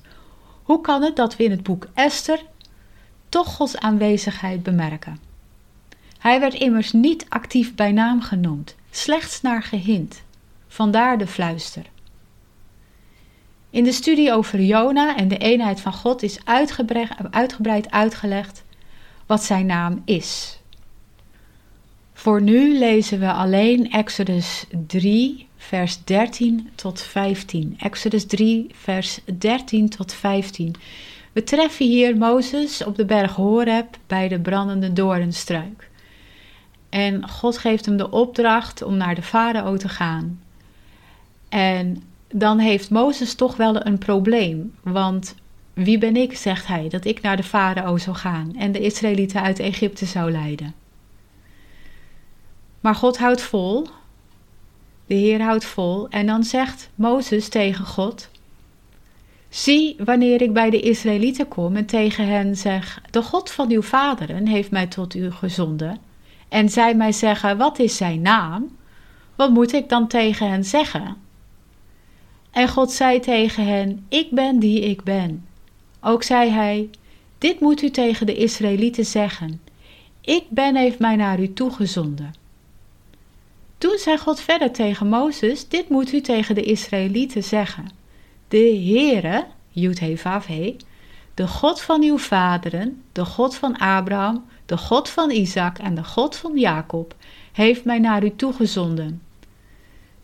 Hoe 0.62 0.80
kan 0.80 1.02
het 1.02 1.16
dat 1.16 1.36
we 1.36 1.44
in 1.44 1.50
het 1.50 1.62
boek 1.62 1.88
Esther 1.94 2.42
toch 3.28 3.54
Gods 3.54 3.78
aanwezigheid 3.78 4.62
bemerken? 4.62 5.25
Hij 6.18 6.40
werd 6.40 6.54
immers 6.54 6.92
niet 6.92 7.26
actief 7.28 7.74
bij 7.74 7.92
naam 7.92 8.20
genoemd, 8.22 8.74
slechts 8.90 9.40
naar 9.40 9.62
gehind. 9.62 10.22
Vandaar 10.68 11.18
de 11.18 11.26
fluister. 11.26 11.84
In 13.70 13.84
de 13.84 13.92
studie 13.92 14.32
over 14.32 14.60
Jona 14.60 15.16
en 15.16 15.28
de 15.28 15.38
eenheid 15.38 15.80
van 15.80 15.92
God 15.92 16.22
is 16.22 16.38
uitgebreid 17.30 17.90
uitgelegd 17.90 18.64
wat 19.26 19.42
zijn 19.42 19.66
naam 19.66 20.02
is. 20.04 20.58
Voor 22.12 22.42
nu 22.42 22.78
lezen 22.78 23.20
we 23.20 23.32
alleen 23.32 23.90
Exodus 23.90 24.64
3, 24.86 25.48
vers 25.56 26.04
13 26.04 26.70
tot 26.74 27.00
15. 27.00 27.76
Exodus 27.78 28.26
3, 28.26 28.66
vers 28.74 29.18
13 29.38 29.88
tot 29.88 30.12
15. 30.12 30.74
We 31.32 31.44
treffen 31.44 31.86
hier 31.86 32.16
Mozes 32.16 32.84
op 32.84 32.96
de 32.96 33.04
berg 33.04 33.34
Horeb 33.34 33.96
bij 34.06 34.28
de 34.28 34.40
brandende 34.40 34.92
doornstruik. 34.92 35.90
En 36.96 37.28
God 37.28 37.58
geeft 37.58 37.86
hem 37.86 37.96
de 37.96 38.10
opdracht 38.10 38.82
om 38.82 38.96
naar 38.96 39.14
de 39.14 39.22
farao 39.22 39.76
te 39.76 39.88
gaan. 39.88 40.40
En 41.48 42.02
dan 42.28 42.58
heeft 42.58 42.90
Mozes 42.90 43.34
toch 43.34 43.56
wel 43.56 43.86
een 43.86 43.98
probleem. 43.98 44.74
Want 44.82 45.34
wie 45.74 45.98
ben 45.98 46.16
ik, 46.16 46.36
zegt 46.36 46.66
hij, 46.66 46.88
dat 46.88 47.04
ik 47.04 47.20
naar 47.20 47.36
de 47.36 47.42
farao 47.42 47.96
zou 47.98 48.16
gaan 48.16 48.56
en 48.58 48.72
de 48.72 48.80
Israëlieten 48.80 49.42
uit 49.42 49.58
Egypte 49.58 50.06
zou 50.06 50.30
leiden. 50.30 50.74
Maar 52.80 52.94
God 52.94 53.18
houdt 53.18 53.42
vol. 53.42 53.86
De 55.06 55.14
Heer 55.14 55.42
houdt 55.42 55.64
vol. 55.64 56.08
En 56.08 56.26
dan 56.26 56.44
zegt 56.44 56.90
Mozes 56.94 57.48
tegen 57.48 57.84
God: 57.84 58.28
Zie, 59.48 59.96
wanneer 60.04 60.42
ik 60.42 60.52
bij 60.52 60.70
de 60.70 60.80
Israëlieten 60.80 61.48
kom 61.48 61.76
en 61.76 61.86
tegen 61.86 62.28
hen 62.28 62.56
zeg: 62.56 63.00
De 63.10 63.22
God 63.22 63.50
van 63.50 63.70
uw 63.70 63.82
vaderen 63.82 64.46
heeft 64.46 64.70
mij 64.70 64.86
tot 64.86 65.14
u 65.14 65.30
gezonden 65.30 66.05
en 66.48 66.68
zij 66.68 66.94
mij 66.94 67.12
zeggen: 67.12 67.56
Wat 67.56 67.78
is 67.78 67.96
zijn 67.96 68.20
naam? 68.20 68.76
Wat 69.36 69.50
moet 69.50 69.72
ik 69.72 69.88
dan 69.88 70.08
tegen 70.08 70.50
hen 70.50 70.64
zeggen? 70.64 71.16
En 72.50 72.68
God 72.68 72.92
zei 72.92 73.20
tegen 73.20 73.66
hen: 73.66 74.06
Ik 74.08 74.30
ben 74.30 74.58
die 74.58 74.80
ik 74.80 75.02
ben. 75.02 75.46
Ook 76.00 76.22
zei 76.22 76.50
hij: 76.50 76.90
Dit 77.38 77.60
moet 77.60 77.82
u 77.82 77.90
tegen 77.90 78.26
de 78.26 78.34
Israëlieten 78.34 79.04
zeggen: 79.04 79.60
Ik 80.20 80.44
ben 80.48 80.76
heeft 80.76 80.98
mij 80.98 81.16
naar 81.16 81.40
u 81.40 81.52
toegezonden. 81.52 82.34
Toen 83.78 83.98
zei 83.98 84.18
God 84.18 84.40
verder 84.40 84.72
tegen 84.72 85.08
Mozes: 85.08 85.68
Dit 85.68 85.88
moet 85.88 86.12
u 86.12 86.20
tegen 86.20 86.54
de 86.54 86.62
Israëlieten 86.62 87.44
zeggen: 87.44 87.88
De 88.48 88.82
Heere, 88.84 89.44
Yud-He-Vav-He, 89.70 90.76
de 91.34 91.48
God 91.48 91.80
van 91.80 92.02
uw 92.02 92.18
vaderen, 92.18 93.02
de 93.12 93.24
God 93.24 93.56
van 93.56 93.78
Abraham, 93.78 94.44
de 94.66 94.76
God 94.76 95.08
van 95.08 95.30
Isaac 95.30 95.78
en 95.78 95.94
de 95.94 96.04
God 96.04 96.36
van 96.36 96.58
Jacob, 96.58 97.14
heeft 97.52 97.84
mij 97.84 97.98
naar 97.98 98.24
u 98.24 98.36
toegezonden. 98.36 99.22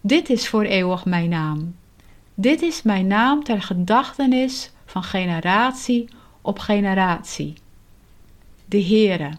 Dit 0.01 0.31
is 0.31 0.49
voor 0.49 0.63
eeuwig 0.63 1.05
mijn 1.05 1.29
naam. 1.29 1.75
Dit 2.35 2.63
is 2.63 2.83
mijn 2.83 3.07
naam 3.07 3.45
ter 3.45 3.63
gedachtenis 3.63 4.71
van 4.85 5.03
generatie 5.03 6.09
op 6.41 6.59
generatie. 6.59 7.55
De 8.65 8.85
Heere, 8.85 9.31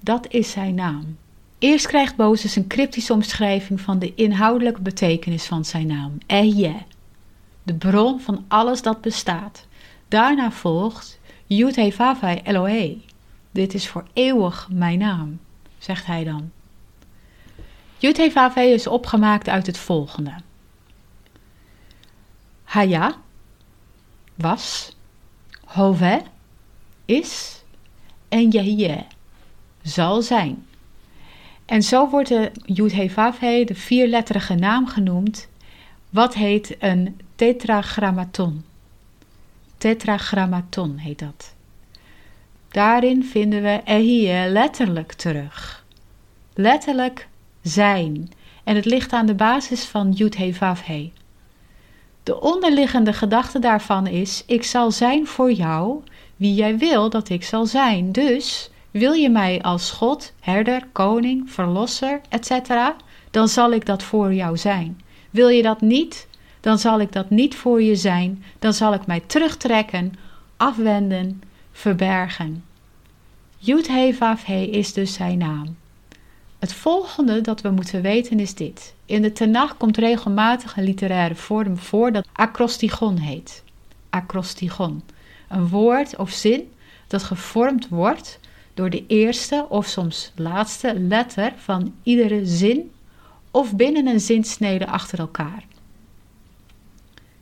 dat 0.00 0.26
is 0.32 0.50
zijn 0.50 0.74
naam. 0.74 1.16
Eerst 1.58 1.86
krijgt 1.86 2.16
Mozes 2.16 2.56
een 2.56 2.66
cryptische 2.66 3.12
omschrijving 3.12 3.80
van 3.80 3.98
de 3.98 4.14
inhoudelijke 4.14 4.82
betekenis 4.82 5.46
van 5.46 5.64
zijn 5.64 5.86
naam, 5.86 6.18
Ehje, 6.26 6.74
de 7.62 7.74
bron 7.74 8.20
van 8.20 8.44
alles 8.48 8.82
dat 8.82 9.00
bestaat. 9.00 9.66
Daarna 10.08 10.50
volgt 10.50 11.18
Yud 11.46 11.76
He 11.76 11.90
Elohe, 12.44 12.96
dit 13.50 13.74
is 13.74 13.88
voor 13.88 14.06
eeuwig 14.12 14.68
mijn 14.72 14.98
naam, 14.98 15.40
zegt 15.78 16.06
hij 16.06 16.24
dan. 16.24 16.50
Yud 17.98 18.18
is 18.56 18.86
opgemaakt 18.86 19.48
uit 19.48 19.66
het 19.66 19.78
volgende. 19.78 20.34
Haya 22.64 23.14
was, 24.34 24.96
Hove 25.64 26.22
is 27.04 27.62
en 28.28 28.48
Yehye 28.48 29.06
zal 29.82 30.22
zijn. 30.22 30.66
En 31.64 31.82
zo 31.82 32.08
wordt 32.08 32.28
de 32.28 32.50
Yud 32.64 32.92
de 33.68 33.74
vierletterige 33.74 34.54
naam 34.54 34.86
genoemd, 34.86 35.48
wat 36.10 36.34
heet 36.34 36.76
een 36.78 37.20
tetragrammaton. 37.34 38.64
Tetragrammaton 39.78 40.96
heet 40.96 41.18
dat. 41.18 41.54
Daarin 42.70 43.24
vinden 43.24 43.62
we 43.62 43.80
Ehie 43.84 44.48
letterlijk 44.48 45.12
terug. 45.12 45.84
Letterlijk 46.54 47.28
zijn. 47.62 48.30
En 48.64 48.76
het 48.76 48.84
ligt 48.84 49.12
aan 49.12 49.26
de 49.26 49.34
basis 49.34 49.84
van 49.84 50.12
Yud 50.12 50.36
He. 50.36 51.12
De 52.22 52.40
onderliggende 52.40 53.12
gedachte 53.12 53.58
daarvan 53.58 54.06
is: 54.06 54.42
ik 54.46 54.64
zal 54.64 54.90
zijn 54.90 55.26
voor 55.26 55.52
jou 55.52 56.02
wie 56.36 56.54
jij 56.54 56.78
wil 56.78 57.10
dat 57.10 57.28
ik 57.28 57.44
zal 57.44 57.66
zijn. 57.66 58.12
Dus 58.12 58.70
wil 58.90 59.12
je 59.12 59.30
mij 59.30 59.62
als 59.62 59.90
God, 59.90 60.32
herder, 60.40 60.86
koning, 60.92 61.50
verlosser, 61.50 62.20
etc., 62.28 62.70
dan 63.30 63.48
zal 63.48 63.72
ik 63.72 63.86
dat 63.86 64.02
voor 64.02 64.34
jou 64.34 64.56
zijn. 64.56 65.00
Wil 65.30 65.48
je 65.48 65.62
dat 65.62 65.80
niet, 65.80 66.28
dan 66.60 66.78
zal 66.78 67.00
ik 67.00 67.12
dat 67.12 67.30
niet 67.30 67.56
voor 67.56 67.82
je 67.82 67.96
zijn. 67.96 68.44
Dan 68.58 68.72
zal 68.72 68.94
ik 68.94 69.06
mij 69.06 69.22
terugtrekken, 69.26 70.12
afwenden, 70.56 71.42
verbergen. 71.72 72.64
Yud 73.58 73.88
He 73.88 74.62
is 74.70 74.92
dus 74.92 75.12
zijn 75.12 75.38
naam. 75.38 75.76
Het 76.58 76.72
volgende 76.72 77.40
dat 77.40 77.60
we 77.60 77.70
moeten 77.70 78.02
weten 78.02 78.40
is 78.40 78.54
dit. 78.54 78.94
In 79.04 79.22
de 79.22 79.32
Tenach 79.32 79.76
komt 79.76 79.96
regelmatig 79.96 80.76
een 80.76 80.84
literaire 80.84 81.34
vorm 81.34 81.78
voor 81.78 82.12
dat 82.12 82.26
acrostigon 82.32 83.16
heet. 83.16 83.62
Acrostigon. 84.10 85.02
Een 85.48 85.68
woord 85.68 86.16
of 86.16 86.30
zin 86.30 86.70
dat 87.06 87.22
gevormd 87.22 87.88
wordt 87.88 88.40
door 88.74 88.90
de 88.90 89.06
eerste 89.06 89.66
of 89.68 89.86
soms 89.86 90.32
laatste 90.34 91.00
letter 91.00 91.52
van 91.56 91.94
iedere 92.02 92.46
zin 92.46 92.90
of 93.50 93.76
binnen 93.76 94.06
een 94.06 94.20
zinsnede 94.20 94.86
achter 94.86 95.18
elkaar. 95.18 95.64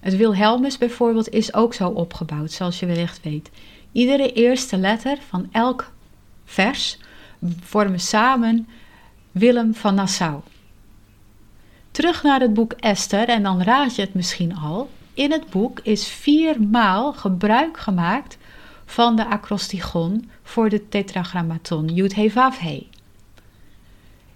Het 0.01 0.17
Wilhelmus 0.17 0.79
bijvoorbeeld 0.79 1.29
is 1.29 1.55
ook 1.55 1.75
zo 1.75 1.89
opgebouwd, 1.89 2.53
zoals 2.53 2.81
je 2.81 2.87
wellicht 2.87 3.23
weet. 3.23 3.51
Iedere 3.93 4.33
eerste 4.33 4.77
letter 4.77 5.19
van 5.29 5.49
elk 5.53 5.93
vers 6.45 6.99
vormen 7.61 8.01
samen 8.01 8.69
Willem 9.31 9.75
van 9.75 9.95
Nassau. 9.95 10.41
Terug 11.91 12.23
naar 12.23 12.41
het 12.41 12.55
boek 12.55 12.73
Esther, 12.73 13.29
en 13.29 13.43
dan 13.43 13.63
raad 13.63 13.95
je 13.95 14.03
het 14.03 14.15
misschien 14.15 14.57
al. 14.57 14.91
In 15.15 15.33
het 15.33 15.51
boek 15.51 15.81
is 15.83 16.09
viermaal 16.09 17.13
gebruik 17.13 17.77
gemaakt 17.77 18.39
van 18.85 19.17
de 19.17 19.27
acrostigon 19.27 20.31
voor 20.43 20.69
de 20.69 20.89
tetragrammaton 20.89 21.89
Yud 21.89 22.15
He 22.15 22.31
Vav. 22.31 22.81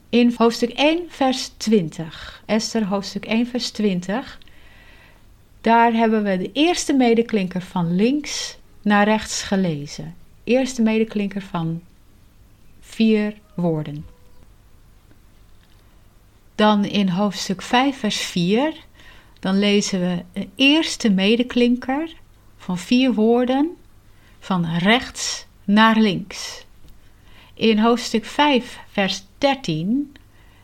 In 0.08 0.34
hoofdstuk 0.36 0.70
1 0.70 1.02
vers 1.08 1.48
20, 1.56 2.42
Esther 2.46 2.86
hoofdstuk 2.86 3.24
1 3.24 3.46
vers 3.46 3.70
20, 3.70 4.38
daar 5.60 5.92
hebben 5.92 6.22
we 6.22 6.38
de 6.38 6.52
eerste 6.52 6.92
medeklinker 6.92 7.62
van 7.62 7.94
links 7.94 8.56
naar 8.83 9.05
rechts 9.05 9.42
gelezen. 9.42 10.14
Eerste 10.45 10.83
medeklinker 10.83 11.42
van 11.42 11.83
vier 12.81 13.35
woorden. 13.55 14.07
Dan 16.55 16.85
in 16.85 17.09
hoofdstuk 17.09 17.62
5 17.62 17.99
vers 17.99 18.21
4, 18.21 18.75
dan 19.40 19.59
lezen 19.59 20.01
we 20.01 20.23
een 20.33 20.51
eerste 20.55 21.11
medeklinker 21.11 22.12
van 22.57 22.79
vier 22.79 23.12
woorden 23.12 23.77
van 24.40 24.77
rechts 24.77 25.47
naar 25.64 25.97
links. 25.97 26.64
In 27.55 27.79
hoofdstuk 27.79 28.25
5, 28.25 28.79
vers 28.88 29.23
13 29.38 30.16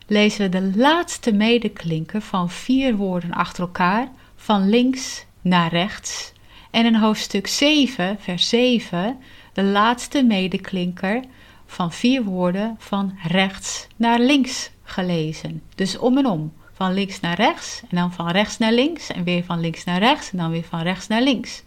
lezen 0.06 0.40
we 0.40 0.60
de 0.60 0.78
laatste 0.78 1.32
medeklinker 1.32 2.20
van 2.20 2.50
vier 2.50 2.96
woorden 2.96 3.32
achter 3.32 3.62
elkaar 3.62 4.08
van 4.36 4.68
links 4.68 5.24
naar 5.40 5.70
rechts. 5.70 6.32
En 6.70 6.86
in 6.86 6.94
hoofdstuk 6.94 7.46
7, 7.46 8.16
vers 8.20 8.48
7, 8.48 9.18
de 9.52 9.62
laatste 9.62 10.22
medeklinker 10.22 11.22
van 11.66 11.92
vier 11.92 12.24
woorden 12.24 12.76
van 12.78 13.18
rechts 13.26 13.86
naar 13.96 14.20
links 14.20 14.70
gelezen. 14.82 15.62
Dus 15.74 15.98
om 15.98 16.18
en 16.18 16.26
om. 16.26 16.52
Van 16.72 16.94
links 16.94 17.20
naar 17.20 17.36
rechts 17.36 17.82
en 17.88 17.96
dan 17.96 18.12
van 18.12 18.30
rechts 18.30 18.58
naar 18.58 18.72
links 18.72 19.12
en 19.12 19.24
weer 19.24 19.44
van 19.44 19.60
links 19.60 19.84
naar 19.84 19.98
rechts 19.98 20.30
en 20.30 20.38
dan 20.38 20.50
weer 20.50 20.64
van 20.64 20.82
rechts 20.82 21.06
naar 21.06 21.22
links. 21.22 21.62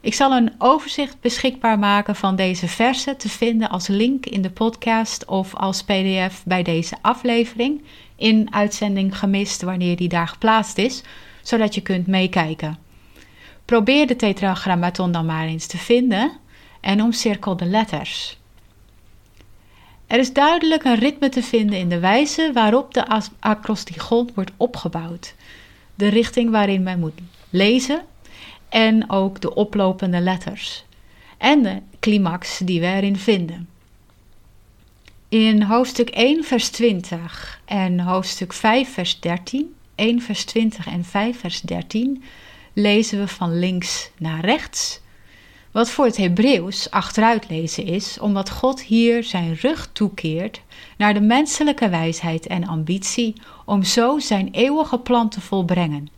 Ik 0.00 0.14
zal 0.14 0.32
een 0.32 0.52
overzicht 0.58 1.20
beschikbaar 1.20 1.78
maken 1.78 2.16
van 2.16 2.36
deze 2.36 2.68
versen 2.68 3.16
te 3.16 3.28
vinden 3.28 3.70
als 3.70 3.86
link 3.86 4.26
in 4.26 4.42
de 4.42 4.50
podcast 4.50 5.24
of 5.24 5.54
als 5.54 5.82
PDF 5.82 6.42
bij 6.44 6.62
deze 6.62 6.96
aflevering 7.00 7.82
in 8.16 8.54
uitzending 8.54 9.18
gemist 9.18 9.62
wanneer 9.62 9.96
die 9.96 10.08
daar 10.08 10.28
geplaatst 10.28 10.78
is, 10.78 11.02
zodat 11.42 11.74
je 11.74 11.80
kunt 11.80 12.06
meekijken. 12.06 12.87
Probeer 13.68 14.06
de 14.06 14.16
tetragrammaton 14.16 15.12
dan 15.12 15.26
maar 15.26 15.46
eens 15.46 15.66
te 15.66 15.78
vinden 15.78 16.32
en 16.80 17.02
omcirkel 17.02 17.56
de 17.56 17.64
letters. 17.64 18.38
Er 20.06 20.18
is 20.18 20.32
duidelijk 20.32 20.84
een 20.84 20.98
ritme 20.98 21.28
te 21.28 21.42
vinden 21.42 21.78
in 21.78 21.88
de 21.88 21.98
wijze 21.98 22.50
waarop 22.52 22.94
de 22.94 23.06
acrostigon 23.38 24.30
wordt 24.34 24.50
opgebouwd, 24.56 25.34
de 25.94 26.08
richting 26.08 26.50
waarin 26.50 26.82
men 26.82 26.98
moet 26.98 27.20
lezen 27.50 28.02
en 28.68 29.10
ook 29.10 29.40
de 29.40 29.54
oplopende 29.54 30.20
letters 30.20 30.84
en 31.38 31.62
de 31.62 31.78
climax 32.00 32.58
die 32.58 32.80
we 32.80 32.86
erin 32.86 33.16
vinden. 33.16 33.68
In 35.28 35.62
hoofdstuk 35.62 36.08
1 36.08 36.44
vers 36.44 36.68
20 36.68 37.60
en 37.64 38.00
hoofdstuk 38.00 38.52
5 38.52 38.92
vers 38.92 39.20
13, 39.20 39.74
1 39.94 40.22
vers 40.22 40.44
20 40.44 40.86
en 40.86 41.04
5 41.04 41.38
vers 41.38 41.60
13 41.60 42.22
lezen 42.78 43.18
we 43.18 43.28
van 43.28 43.58
links 43.58 44.10
naar 44.18 44.44
rechts, 44.44 45.00
wat 45.70 45.90
voor 45.90 46.04
het 46.04 46.16
Hebreeuws 46.16 46.90
achteruit 46.90 47.48
lezen 47.48 47.84
is, 47.84 48.18
omdat 48.20 48.50
God 48.50 48.82
hier 48.82 49.24
zijn 49.24 49.54
rug 49.54 49.88
toekeert 49.92 50.60
naar 50.96 51.14
de 51.14 51.20
menselijke 51.20 51.88
wijsheid 51.88 52.46
en 52.46 52.66
ambitie 52.66 53.34
om 53.64 53.82
zo 53.82 54.18
zijn 54.18 54.48
eeuwige 54.50 54.98
plan 54.98 55.28
te 55.28 55.40
volbrengen. 55.40 56.08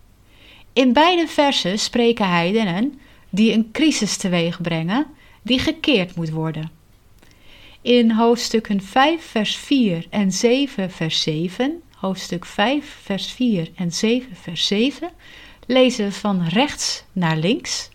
In 0.73 0.93
beide 0.93 1.27
versen 1.27 1.79
spreken 1.79 2.29
heidenen 2.29 3.01
die 3.31 3.53
een 3.53 3.69
crisis 3.73 4.17
teweeg 4.17 4.61
brengen, 4.61 5.07
die 5.43 5.59
gekeerd 5.59 6.15
moet 6.15 6.31
worden. 6.31 6.71
In 7.83 8.11
hoofdstukken 8.11 8.83
5, 8.83 9.25
vers 9.25 9.57
4 9.57 10.07
en 10.11 10.33
7, 10.33 10.91
vers 10.91 11.23
7, 11.23 11.83
hoofdstuk 11.97 12.45
5, 12.45 12.99
vers 13.03 13.33
4 13.33 13.71
en 13.75 13.93
7, 13.93 14.37
vers 14.37 14.67
7, 14.67 15.11
lezen 15.71 16.13
van 16.13 16.47
rechts 16.47 17.05
naar 17.13 17.37
links, 17.37 17.89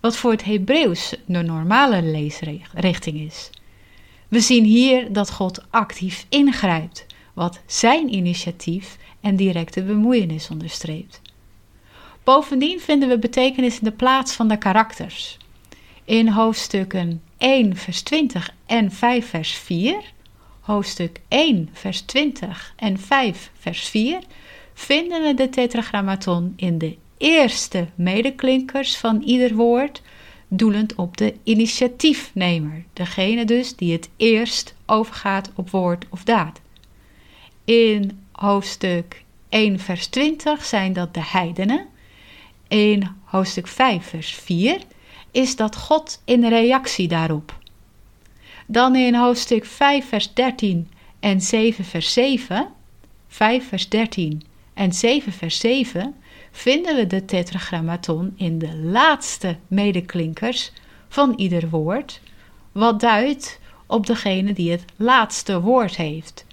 wat 0.00 0.16
voor 0.16 0.30
het 0.30 0.44
Hebreeuws 0.44 1.14
de 1.26 1.42
normale 1.42 2.02
leesrichting 2.02 3.20
is. 3.20 3.50
We 4.28 4.40
zien 4.40 4.64
hier 4.64 5.12
dat 5.12 5.30
God 5.30 5.64
actief 5.70 6.26
ingrijpt, 6.28 7.06
wat 7.34 7.60
zijn 7.66 8.14
initiatief 8.14 8.96
en 9.20 9.36
directe 9.36 9.82
bemoeienis 9.82 10.50
onderstreept. 10.50 11.20
Bovendien 12.24 12.80
vinden 12.80 13.08
we 13.08 13.18
betekenis 13.18 13.78
in 13.78 13.84
de 13.84 13.92
plaats 13.92 14.32
van 14.32 14.48
de 14.48 14.56
karakters. 14.56 15.36
In 16.04 16.28
hoofdstukken 16.28 17.22
1 17.38 17.76
vers 17.76 18.02
20 18.02 18.54
en 18.66 18.92
5 18.92 19.28
vers 19.28 19.52
4, 19.52 20.02
hoofdstuk 20.60 21.20
1 21.28 21.68
vers 21.72 22.00
20 22.00 22.74
en 22.76 22.98
5 22.98 23.50
vers 23.58 23.88
4, 23.88 24.18
vinden 24.74 25.22
we 25.22 25.34
de 25.34 25.48
tetragrammaton 25.48 26.52
in 26.56 26.78
de 26.78 26.96
eerste 27.20 27.86
medeklinkers 27.94 28.96
van 28.96 29.22
ieder 29.22 29.54
woord, 29.54 30.02
doelend 30.48 30.94
op 30.94 31.16
de 31.16 31.34
initiatiefnemer, 31.42 32.84
degene 32.92 33.44
dus 33.44 33.76
die 33.76 33.92
het 33.92 34.08
eerst 34.16 34.74
overgaat 34.86 35.50
op 35.54 35.70
woord 35.70 36.04
of 36.08 36.24
daad. 36.24 36.60
In 37.64 38.20
hoofdstuk 38.32 39.24
1 39.48 39.78
vers 39.78 40.06
20 40.06 40.64
zijn 40.64 40.92
dat 40.92 41.14
de 41.14 41.24
heidenen, 41.24 41.86
in 42.68 43.16
hoofdstuk 43.24 43.66
5, 43.66 44.04
vers 44.04 44.34
4, 44.34 44.80
is 45.30 45.56
dat 45.56 45.76
God 45.76 46.22
in 46.24 46.44
reactie 46.44 47.08
daarop. 47.08 47.58
Dan 48.66 48.96
in 48.96 49.14
hoofdstuk 49.14 49.64
5, 49.64 50.08
vers 50.08 50.34
13 50.34 50.88
en 51.20 51.40
7, 51.40 51.84
vers 51.84 52.12
7, 52.12 52.68
5, 53.28 53.68
vers 53.68 53.88
13 53.88 54.42
en 54.74 54.92
7, 54.92 55.32
vers 55.32 55.58
7, 55.58 56.14
vinden 56.50 56.96
we 56.96 57.06
de 57.06 57.24
tetragrammaton 57.24 58.32
in 58.36 58.58
de 58.58 58.76
laatste 58.76 59.56
medeklinkers 59.66 60.72
van 61.08 61.32
ieder 61.36 61.68
woord, 61.68 62.20
wat 62.72 63.00
duidt 63.00 63.60
op 63.86 64.06
degene 64.06 64.52
die 64.52 64.70
het 64.70 64.84
laatste 64.96 65.60
woord 65.60 65.96
heeft. 65.96 66.44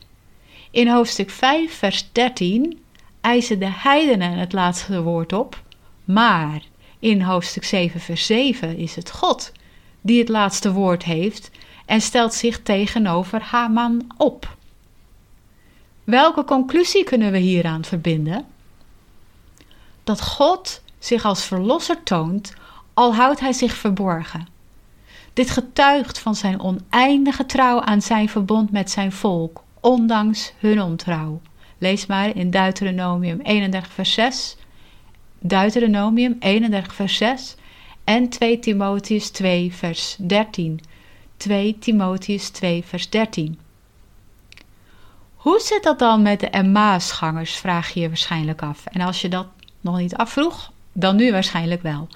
In 0.71 0.87
hoofdstuk 0.87 1.29
5, 1.29 1.73
vers 1.73 2.11
13 2.11 2.79
eisen 3.21 3.59
de 3.59 3.71
heidenen 3.71 4.31
het 4.31 4.53
laatste 4.53 5.01
woord 5.01 5.33
op, 5.33 5.63
maar 6.03 6.61
in 6.99 7.21
hoofdstuk 7.21 7.63
7, 7.63 7.99
vers 7.99 8.25
7 8.25 8.77
is 8.77 8.95
het 8.95 9.11
God 9.11 9.51
die 10.01 10.19
het 10.19 10.29
laatste 10.29 10.71
woord 10.71 11.03
heeft 11.03 11.51
en 11.85 12.01
stelt 12.01 12.33
zich 12.33 12.61
tegenover 12.61 13.41
Haman 13.41 14.11
op. 14.17 14.57
Welke 16.03 16.43
conclusie 16.43 17.03
kunnen 17.03 17.31
we 17.31 17.37
hieraan 17.37 17.85
verbinden? 17.85 18.45
Dat 20.07 20.21
God 20.21 20.81
zich 20.99 21.25
als 21.25 21.43
verlosser 21.43 22.03
toont, 22.03 22.53
al 22.93 23.15
houdt 23.15 23.39
hij 23.39 23.53
zich 23.53 23.73
verborgen. 23.73 24.47
Dit 25.33 25.49
getuigt 25.49 26.19
van 26.19 26.35
zijn 26.35 26.59
oneindige 26.61 27.45
trouw 27.45 27.81
aan 27.81 28.01
zijn 28.01 28.29
verbond 28.29 28.71
met 28.71 28.91
zijn 28.91 29.11
volk, 29.11 29.63
ondanks 29.79 30.53
hun 30.59 30.81
ontrouw. 30.81 31.41
Lees 31.77 32.05
maar 32.05 32.35
in 32.35 32.49
Deuteronomium 32.49 33.39
31 33.41 33.91
vers 33.91 34.13
6, 34.13 34.57
Deuteronomium 35.39 36.35
31 36.39 36.93
vers 36.93 37.17
6 37.17 37.55
en 38.03 38.29
2 38.29 38.59
Timotheus 38.59 39.29
2 39.29 39.73
vers 39.73 40.15
13. 40.19 40.79
2 41.37 41.79
Timotheus 41.79 42.49
2 42.49 42.83
vers 42.85 43.09
13. 43.09 43.59
Hoe 45.35 45.59
zit 45.59 45.83
dat 45.83 45.99
dan 45.99 46.21
met 46.21 46.39
de 46.39 46.49
Emmausgangers, 46.49 47.55
vraag 47.55 47.89
je 47.89 47.99
je 47.99 48.07
waarschijnlijk 48.07 48.61
af. 48.61 48.85
En 48.85 49.01
als 49.01 49.21
je 49.21 49.29
dat 49.29 49.47
nog 49.87 49.97
niet 49.97 50.15
afvroeg, 50.15 50.71
dan 50.93 51.15
nu 51.15 51.31
waarschijnlijk 51.31 51.81
wel. 51.81 52.07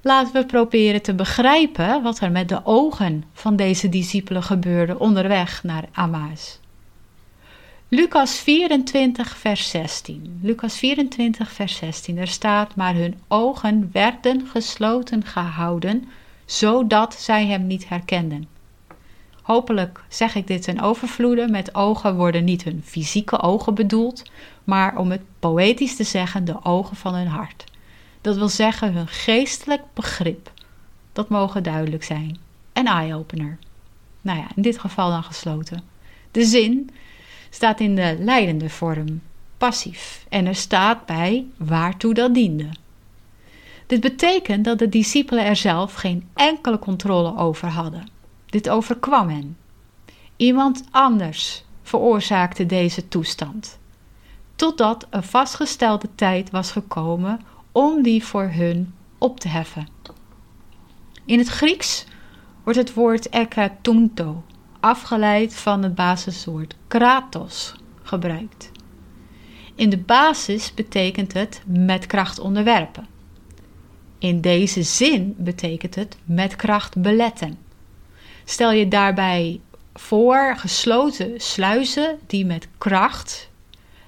Laten 0.00 0.32
we 0.32 0.46
proberen 0.46 1.02
te 1.02 1.14
begrijpen 1.14 2.02
wat 2.02 2.20
er 2.20 2.30
met 2.30 2.48
de 2.48 2.60
ogen 2.64 3.24
van 3.32 3.56
deze 3.56 3.88
discipelen 3.88 4.42
gebeurde 4.42 4.98
onderweg 4.98 5.62
naar 5.62 5.84
Emmaus. 5.94 6.60
Lucas 7.88 8.38
24, 8.38 9.36
vers 9.36 9.70
16. 9.70 10.38
Lucas 10.42 10.76
24, 10.78 11.52
vers 11.52 11.76
16. 11.76 12.18
Er 12.18 12.28
staat: 12.28 12.74
Maar 12.74 12.94
hun 12.94 13.20
ogen 13.28 13.88
werden 13.92 14.46
gesloten 14.46 15.24
gehouden, 15.24 16.08
zodat 16.44 17.14
zij 17.14 17.46
hem 17.46 17.66
niet 17.66 17.88
herkenden. 17.88 18.55
Hopelijk 19.46 20.04
zeg 20.08 20.34
ik 20.34 20.46
dit 20.46 20.66
in 20.66 20.80
overvloede. 20.80 21.48
Met 21.48 21.74
ogen 21.74 22.16
worden 22.16 22.44
niet 22.44 22.64
hun 22.64 22.82
fysieke 22.84 23.40
ogen 23.40 23.74
bedoeld, 23.74 24.22
maar 24.64 24.96
om 24.96 25.10
het 25.10 25.20
poëtisch 25.38 25.96
te 25.96 26.04
zeggen, 26.04 26.44
de 26.44 26.64
ogen 26.64 26.96
van 26.96 27.14
hun 27.14 27.26
hart. 27.26 27.64
Dat 28.20 28.36
wil 28.36 28.48
zeggen 28.48 28.92
hun 28.92 29.08
geestelijk 29.08 29.82
begrip. 29.94 30.52
Dat 31.12 31.28
mogen 31.28 31.62
duidelijk 31.62 32.04
zijn. 32.04 32.38
En 32.72 32.86
eye-opener. 32.86 33.58
Nou 34.20 34.38
ja, 34.38 34.46
in 34.54 34.62
dit 34.62 34.78
geval 34.78 35.10
dan 35.10 35.24
gesloten. 35.24 35.82
De 36.30 36.44
zin 36.44 36.90
staat 37.50 37.80
in 37.80 37.94
de 37.94 38.16
leidende 38.20 38.70
vorm, 38.70 39.22
passief, 39.58 40.26
en 40.28 40.46
er 40.46 40.54
staat 40.54 41.06
bij 41.06 41.46
waartoe 41.56 42.14
dat 42.14 42.34
diende. 42.34 42.68
Dit 43.86 44.00
betekent 44.00 44.64
dat 44.64 44.78
de 44.78 44.88
discipelen 44.88 45.44
er 45.44 45.56
zelf 45.56 45.94
geen 45.94 46.28
enkele 46.34 46.78
controle 46.78 47.36
over 47.36 47.68
hadden. 47.68 48.14
Dit 48.46 48.68
overkwam 48.68 49.28
hen. 49.28 49.56
Iemand 50.36 50.84
anders 50.90 51.64
veroorzaakte 51.82 52.66
deze 52.66 53.08
toestand, 53.08 53.78
totdat 54.56 55.06
een 55.10 55.22
vastgestelde 55.22 56.08
tijd 56.14 56.50
was 56.50 56.70
gekomen 56.70 57.40
om 57.72 58.02
die 58.02 58.24
voor 58.24 58.48
hun 58.48 58.94
op 59.18 59.40
te 59.40 59.48
heffen. 59.48 59.88
In 61.24 61.38
het 61.38 61.48
Grieks 61.48 62.06
wordt 62.62 62.78
het 62.78 62.94
woord 62.94 63.28
ekatunto 63.28 64.44
afgeleid 64.80 65.54
van 65.54 65.82
het 65.82 65.94
basiswoord 65.94 66.76
kratos 66.86 67.74
gebruikt. 68.02 68.70
In 69.74 69.90
de 69.90 69.98
basis 69.98 70.74
betekent 70.74 71.32
het 71.32 71.62
met 71.66 72.06
kracht 72.06 72.38
onderwerpen. 72.38 73.06
In 74.18 74.40
deze 74.40 74.82
zin 74.82 75.34
betekent 75.38 75.94
het 75.94 76.16
met 76.24 76.56
kracht 76.56 77.02
beletten. 77.02 77.58
Stel 78.48 78.70
je 78.70 78.88
daarbij 78.88 79.60
voor 79.94 80.54
gesloten 80.56 81.40
sluizen 81.40 82.18
die 82.26 82.44
met 82.44 82.68
kracht 82.78 83.50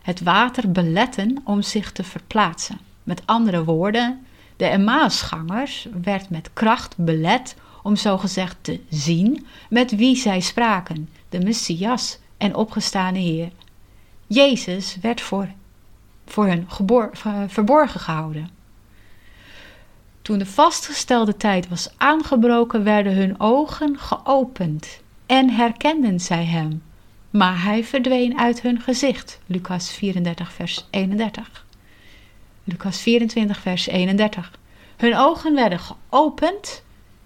het 0.02 0.20
water 0.20 0.72
beletten 0.72 1.40
om 1.44 1.62
zich 1.62 1.92
te 1.92 2.04
verplaatsen. 2.04 2.78
Met 3.02 3.22
andere 3.24 3.64
woorden, 3.64 4.26
de 4.56 4.64
Emmausgangers 4.64 5.88
werd 6.02 6.30
met 6.30 6.50
kracht 6.52 6.96
belet 6.96 7.56
om 7.82 7.96
zogezegd 7.96 8.56
te 8.60 8.80
zien 8.88 9.46
met 9.68 9.96
wie 9.96 10.16
zij 10.16 10.40
spraken, 10.40 11.08
de 11.28 11.38
Messias 11.38 12.18
en 12.36 12.54
opgestane 12.54 13.18
Heer. 13.18 13.50
Jezus 14.26 14.96
werd 15.00 15.20
voor, 15.20 15.48
voor 16.26 16.46
hun 16.46 16.66
verborgen 17.48 18.00
gehouden. 18.00 18.57
Toen 20.28 20.38
de 20.38 20.46
vastgestelde 20.46 21.36
tijd 21.36 21.68
was 21.68 21.88
aangebroken, 21.96 22.84
werden 22.84 23.14
hun 23.14 23.40
ogen 23.40 23.98
geopend 23.98 25.00
en 25.26 25.50
herkenden 25.50 26.20
zij 26.20 26.44
hem. 26.44 26.82
Maar 27.30 27.62
hij 27.62 27.84
verdween 27.84 28.38
uit 28.38 28.60
hun 28.62 28.80
gezicht. 28.80 29.40
Lucas 29.46 29.90
34, 29.90 30.52
vers 30.52 30.86
31. 30.90 31.66
Lucas 32.64 33.00
24, 33.00 33.58
vers 33.60 33.86
31. 33.86 34.58
Hun 34.96 35.16
ogen 35.16 35.54
werden 35.54 35.78
geopend, 35.78 36.82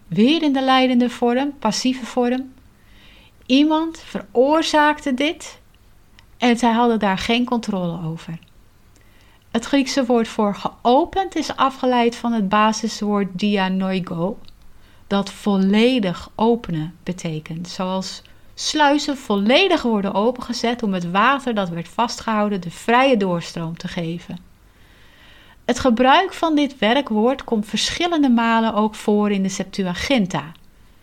weer 0.07 0.43
in 0.43 0.53
de 0.53 0.63
leidende 0.63 1.11
vorm, 1.11 1.59
passieve 1.59 2.07
vorm. 2.07 2.53
Iemand 3.47 3.99
veroorzaakte 3.99 5.15
dit 5.15 5.61
en 6.39 6.59
zij 6.59 6.73
hadden 6.73 6.99
daar 6.99 7.19
geen 7.19 7.45
controle 7.45 8.05
over. 8.05 8.39
Het 9.53 9.65
Griekse 9.65 10.05
woord 10.05 10.29
voor 10.29 10.55
geopend 10.55 11.37
is 11.37 11.57
afgeleid 11.57 12.17
van 12.17 12.33
het 12.33 12.49
basiswoord 12.49 13.29
dianoigo, 13.33 14.39
dat 15.07 15.31
volledig 15.31 16.31
openen 16.35 16.95
betekent. 17.03 17.69
Zoals 17.69 18.23
sluizen 18.55 19.17
volledig 19.17 19.83
worden 19.83 20.15
opengezet 20.15 20.83
om 20.83 20.93
het 20.93 21.11
water 21.11 21.55
dat 21.55 21.69
werd 21.69 21.89
vastgehouden 21.89 22.61
de 22.61 22.71
vrije 22.71 23.17
doorstroom 23.17 23.77
te 23.77 23.89
geven. 23.89 24.39
Het 25.65 25.79
gebruik 25.79 26.33
van 26.33 26.55
dit 26.55 26.79
werkwoord 26.79 27.45
komt 27.45 27.67
verschillende 27.67 28.29
malen 28.29 28.75
ook 28.75 28.95
voor 28.95 29.31
in 29.31 29.43
de 29.43 29.49
Septuaginta, 29.49 30.53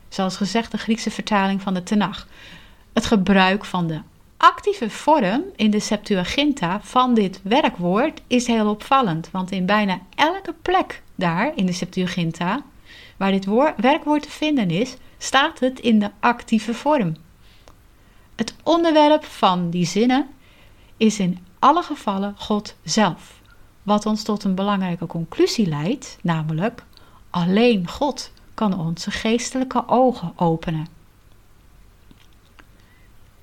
zoals 0.07 0.37
gezegd 0.37 0.71
de 0.71 0.77
Griekse 0.77 1.11
vertaling 1.11 1.61
van 1.61 1.73
de 1.73 1.83
Tenach. 1.83 2.27
Het 2.93 3.05
gebruik 3.05 3.65
van 3.65 3.87
de 3.87 3.99
actieve 4.39 4.89
vorm 4.89 5.43
in 5.55 5.71
de 5.71 5.79
Septuaginta 5.79 6.81
van 6.81 7.13
dit 7.13 7.39
werkwoord 7.43 8.21
is 8.27 8.47
heel 8.47 8.69
opvallend, 8.69 9.29
want 9.31 9.51
in 9.51 9.65
bijna 9.65 9.99
elke 10.15 10.53
plek 10.61 11.01
daar 11.15 11.51
in 11.55 11.65
de 11.65 11.71
Septuaginta 11.71 12.63
waar 13.17 13.31
dit 13.31 13.45
werkwoord 13.75 14.21
te 14.21 14.29
vinden 14.29 14.71
is, 14.71 14.95
staat 15.17 15.59
het 15.59 15.79
in 15.79 15.99
de 15.99 16.11
actieve 16.19 16.73
vorm. 16.73 17.15
Het 18.35 18.55
onderwerp 18.63 19.23
van 19.23 19.69
die 19.69 19.85
zinnen 19.85 20.27
is 20.97 21.19
in 21.19 21.45
alle 21.59 21.83
gevallen 21.83 22.35
God 22.37 22.75
zelf, 22.83 23.41
wat 23.83 24.05
ons 24.05 24.23
tot 24.23 24.43
een 24.43 24.55
belangrijke 24.55 25.05
conclusie 25.05 25.67
leidt, 25.67 26.17
namelijk 26.21 26.83
alleen 27.29 27.87
God 27.87 28.31
kan 28.53 28.79
onze 28.79 29.11
geestelijke 29.11 29.87
ogen 29.87 30.33
openen. 30.35 30.98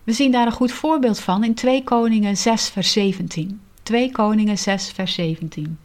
We 0.06 0.12
zien 0.12 0.32
daar 0.32 0.46
een 0.46 0.52
goed 0.52 0.72
voorbeeld 0.72 1.20
van 1.20 1.44
in 1.44 1.54
2 1.54 1.84
Koningen 1.84 2.36
6, 2.36 2.68
vers 2.68 2.92
17. 2.92 3.60
2 3.82 4.12
Koningen 4.12 4.58
6, 4.58 4.90
vers 4.90 5.14
17. 5.14 5.78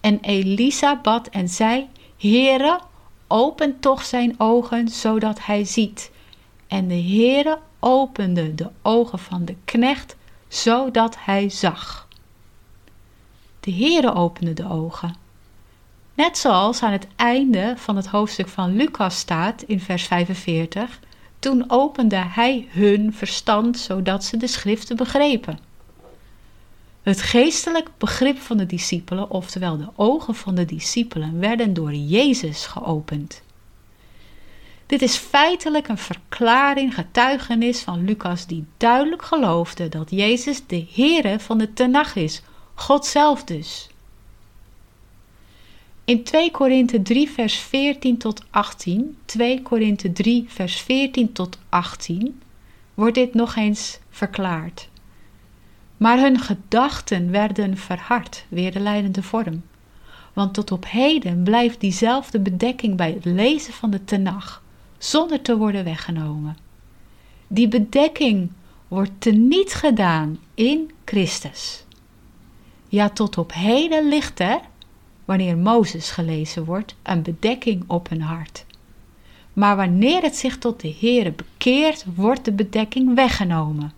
En 0.00 0.18
Elisa 0.20 1.00
bad 1.00 1.28
en 1.28 1.48
zei: 1.48 1.88
Heere, 2.18 2.80
open 3.26 3.80
toch 3.80 4.04
zijn 4.04 4.34
ogen, 4.38 4.88
zodat 4.88 5.44
hij 5.44 5.64
ziet. 5.64 6.10
En 6.66 6.88
de 6.88 7.02
Heere 7.02 7.58
opende 7.80 8.54
de 8.54 8.70
ogen 8.82 9.18
van 9.18 9.44
de 9.44 9.56
knecht, 9.64 10.16
zodat 10.48 11.16
hij 11.18 11.48
zag. 11.48 12.08
De 13.60 13.72
Heere 13.72 14.14
opende 14.14 14.52
de 14.52 14.68
ogen. 14.68 15.14
Net 16.14 16.38
zoals 16.38 16.82
aan 16.82 16.92
het 16.92 17.06
einde 17.16 17.74
van 17.76 17.96
het 17.96 18.06
hoofdstuk 18.06 18.48
van 18.48 18.76
Lucas 18.76 19.18
staat 19.18 19.62
in 19.62 19.80
vers 19.80 20.06
45 20.06 21.00
toen 21.40 21.64
opende 21.70 22.16
hij 22.16 22.68
hun 22.70 23.12
verstand 23.14 23.78
zodat 23.78 24.24
ze 24.24 24.36
de 24.36 24.46
schriften 24.46 24.96
begrepen. 24.96 25.58
Het 27.02 27.22
geestelijk 27.22 27.90
begrip 27.98 28.38
van 28.38 28.56
de 28.56 28.66
discipelen, 28.66 29.30
oftewel 29.30 29.76
de 29.76 29.88
ogen 29.96 30.34
van 30.34 30.54
de 30.54 30.64
discipelen, 30.64 31.40
werden 31.40 31.74
door 31.74 31.94
Jezus 31.94 32.66
geopend. 32.66 33.42
Dit 34.86 35.02
is 35.02 35.16
feitelijk 35.16 35.88
een 35.88 35.98
verklaring, 35.98 36.94
getuigenis 36.94 37.80
van 37.80 38.04
Lucas, 38.04 38.46
die 38.46 38.66
duidelijk 38.76 39.22
geloofde 39.22 39.88
dat 39.88 40.10
Jezus 40.10 40.66
de 40.66 40.86
Heere 40.94 41.40
van 41.40 41.58
de 41.58 41.72
Tenach 41.72 42.16
is, 42.16 42.42
God 42.74 43.06
zelf 43.06 43.44
dus. 43.44 43.88
In 46.10 46.22
2 46.22 46.50
Korinthe 46.50 47.02
3 47.02 47.30
vers 47.30 47.54
14 47.54 48.18
tot 48.18 48.42
18, 48.50 49.16
2 49.24 49.62
Korinthe 49.62 50.12
3 50.12 50.44
vers 50.48 50.80
14 50.80 51.32
tot 51.32 51.58
18, 51.68 52.40
wordt 52.94 53.14
dit 53.14 53.34
nog 53.34 53.56
eens 53.56 53.98
verklaard. 54.08 54.88
Maar 55.96 56.18
hun 56.18 56.38
gedachten 56.38 57.30
werden 57.30 57.76
verhard, 57.76 58.44
weer 58.48 58.72
de 58.72 58.80
leidende 58.80 59.22
vorm. 59.22 59.62
Want 60.32 60.54
tot 60.54 60.72
op 60.72 60.84
heden 60.88 61.42
blijft 61.42 61.80
diezelfde 61.80 62.40
bedekking 62.40 62.96
bij 62.96 63.12
het 63.12 63.24
lezen 63.24 63.72
van 63.72 63.90
de 63.90 64.04
Tenach, 64.04 64.62
zonder 64.98 65.42
te 65.42 65.56
worden 65.56 65.84
weggenomen. 65.84 66.56
Die 67.46 67.68
bedekking 67.68 68.50
wordt 68.88 69.12
teniet 69.18 69.74
gedaan 69.74 70.38
in 70.54 70.90
Christus. 71.04 71.84
Ja, 72.88 73.08
tot 73.08 73.38
op 73.38 73.52
heden 73.52 74.08
ligt 74.08 74.40
er 74.40 74.60
wanneer 75.30 75.58
Mozes 75.58 76.10
gelezen 76.10 76.64
wordt, 76.64 76.94
een 77.02 77.22
bedekking 77.22 77.84
op 77.86 78.08
hun 78.08 78.22
hart. 78.22 78.64
Maar 79.52 79.76
wanneer 79.76 80.22
het 80.22 80.36
zich 80.36 80.58
tot 80.58 80.80
de 80.80 80.96
Heere 81.00 81.32
bekeert, 81.32 82.04
wordt 82.14 82.44
de 82.44 82.52
bedekking 82.52 83.14
weggenomen. 83.14 83.92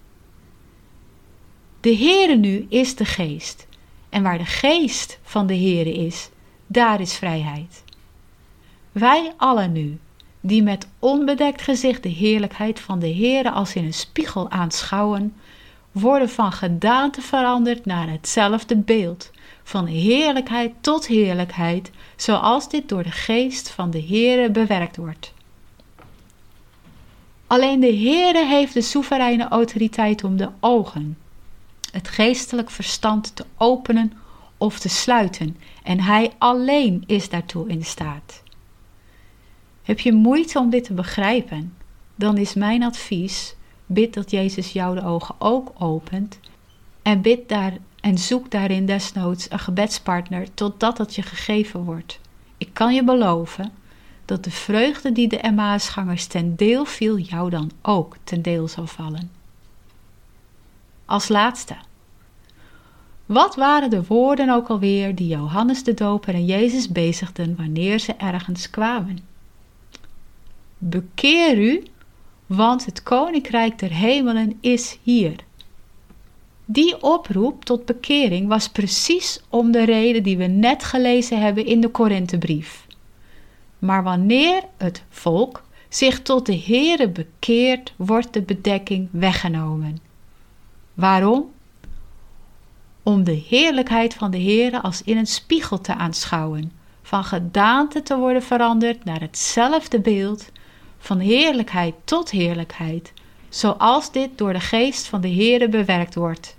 De 1.80 1.96
Heere 1.96 2.36
nu 2.36 2.66
is 2.68 2.96
de 2.96 3.04
geest. 3.04 3.66
En 4.08 4.22
waar 4.22 4.38
de 4.38 4.44
geest 4.44 5.18
van 5.22 5.46
de 5.46 5.56
Heere 5.56 5.92
is, 5.92 6.28
daar 6.66 7.00
is 7.00 7.14
vrijheid. 7.14 7.84
Wij 8.92 9.32
allen 9.36 9.72
nu, 9.72 9.98
die 10.40 10.62
met 10.62 10.88
onbedekt 10.98 11.62
gezicht 11.62 12.02
de 12.02 12.08
heerlijkheid 12.08 12.80
van 12.80 12.98
de 12.98 13.14
Heere 13.14 13.50
als 13.50 13.74
in 13.74 13.84
een 13.84 13.94
spiegel 13.94 14.50
aanschouwen, 14.50 15.34
worden 15.92 16.28
van 16.28 16.52
gedaante 16.52 17.20
veranderd 17.20 17.84
naar 17.84 18.10
hetzelfde 18.10 18.76
beeld, 18.76 19.30
van 19.62 19.86
heerlijkheid 19.86 20.72
tot 20.80 21.06
heerlijkheid, 21.06 21.90
zoals 22.16 22.68
dit 22.68 22.88
door 22.88 23.02
de 23.02 23.10
geest 23.10 23.70
van 23.70 23.90
de 23.90 24.02
Heere 24.02 24.50
bewerkt 24.50 24.96
wordt. 24.96 25.32
Alleen 27.46 27.80
de 27.80 27.94
Heere 27.94 28.46
heeft 28.46 28.74
de 28.74 28.82
soevereine 28.82 29.48
autoriteit 29.48 30.24
om 30.24 30.36
de 30.36 30.48
ogen, 30.60 31.18
het 31.90 32.08
geestelijk 32.08 32.70
verstand 32.70 33.36
te 33.36 33.44
openen 33.56 34.12
of 34.56 34.78
te 34.78 34.88
sluiten, 34.88 35.56
en 35.82 36.00
Hij 36.00 36.32
alleen 36.38 37.04
is 37.06 37.28
daartoe 37.28 37.68
in 37.68 37.84
staat. 37.84 38.42
Heb 39.82 40.00
je 40.00 40.12
moeite 40.12 40.58
om 40.58 40.70
dit 40.70 40.84
te 40.84 40.94
begrijpen? 40.94 41.76
Dan 42.14 42.36
is 42.36 42.54
mijn 42.54 42.82
advies: 42.82 43.54
bid 43.92 44.14
dat 44.14 44.30
Jezus 44.30 44.72
jou 44.72 44.94
de 44.94 45.04
ogen 45.04 45.34
ook 45.38 45.72
opent 45.78 46.38
en 47.02 47.20
bid 47.20 47.48
daar 47.48 47.72
en 48.00 48.18
zoek 48.18 48.50
daarin 48.50 48.86
desnoods 48.86 49.50
een 49.50 49.58
gebedspartner 49.58 50.54
totdat 50.54 50.98
het 50.98 51.14
je 51.14 51.22
gegeven 51.22 51.84
wordt. 51.84 52.20
Ik 52.56 52.68
kan 52.72 52.94
je 52.94 53.04
beloven 53.04 53.72
dat 54.24 54.44
de 54.44 54.50
vreugde 54.50 55.12
die 55.12 55.28
de 55.28 55.38
Emmausgangers 55.38 56.26
ten 56.26 56.56
deel 56.56 56.84
viel, 56.84 57.18
jou 57.18 57.50
dan 57.50 57.70
ook 57.82 58.16
ten 58.24 58.42
deel 58.42 58.68
zal 58.68 58.86
vallen. 58.86 59.30
Als 61.04 61.28
laatste. 61.28 61.74
Wat 63.26 63.54
waren 63.54 63.90
de 63.90 64.04
woorden 64.06 64.50
ook 64.50 64.68
alweer 64.68 65.14
die 65.14 65.28
Johannes 65.28 65.84
de 65.84 65.94
Doper 65.94 66.34
en 66.34 66.44
Jezus 66.44 66.88
bezigden 66.88 67.56
wanneer 67.56 67.98
ze 67.98 68.12
ergens 68.12 68.70
kwamen? 68.70 69.18
Bekeer 70.78 71.58
u, 71.58 71.82
want 72.46 72.84
het 72.84 73.02
koninkrijk 73.02 73.78
der 73.78 73.92
hemelen 73.92 74.58
is 74.60 74.98
hier. 75.02 75.36
Die 76.64 77.02
oproep 77.02 77.64
tot 77.64 77.84
bekering 77.84 78.48
was 78.48 78.68
precies 78.68 79.40
om 79.48 79.70
de 79.70 79.84
reden 79.84 80.22
die 80.22 80.36
we 80.36 80.44
net 80.46 80.84
gelezen 80.84 81.40
hebben 81.40 81.66
in 81.66 81.80
de 81.80 81.88
Korinthebrief. 81.88 82.86
Maar 83.78 84.02
wanneer 84.02 84.62
het 84.76 85.02
volk 85.08 85.62
zich 85.88 86.22
tot 86.22 86.46
de 86.46 86.58
Heere 86.58 87.08
bekeert, 87.08 87.92
wordt 87.96 88.32
de 88.32 88.42
bedekking 88.42 89.08
weggenomen. 89.10 89.98
Waarom? 90.94 91.50
Om 93.02 93.24
de 93.24 93.42
heerlijkheid 93.48 94.14
van 94.14 94.30
de 94.30 94.42
Heere 94.42 94.82
als 94.82 95.02
in 95.02 95.16
een 95.16 95.26
spiegel 95.26 95.80
te 95.80 95.94
aanschouwen, 95.94 96.72
van 97.02 97.24
gedaante 97.24 98.02
te 98.02 98.16
worden 98.16 98.42
veranderd 98.42 99.04
naar 99.04 99.20
hetzelfde 99.20 100.00
beeld, 100.00 100.50
van 101.02 101.18
heerlijkheid 101.18 101.94
tot 102.04 102.30
heerlijkheid, 102.30 103.12
zoals 103.48 104.12
dit 104.12 104.38
door 104.38 104.52
de 104.52 104.60
geest 104.60 105.06
van 105.06 105.20
de 105.20 105.30
Heere 105.30 105.68
bewerkt 105.68 106.14
wordt. 106.14 106.56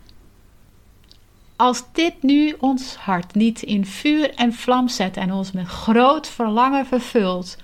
Als 1.56 1.84
dit 1.92 2.14
nu 2.22 2.56
ons 2.60 2.96
hart 2.96 3.36
niet 3.36 3.62
in 3.62 3.86
vuur 3.86 4.34
en 4.36 4.54
vlam 4.54 4.88
zet 4.88 5.18
en 5.18 5.32
ons 5.32 5.52
met 5.52 5.68
groot 5.68 6.28
verlangen 6.28 6.86
vervult, 6.86 7.58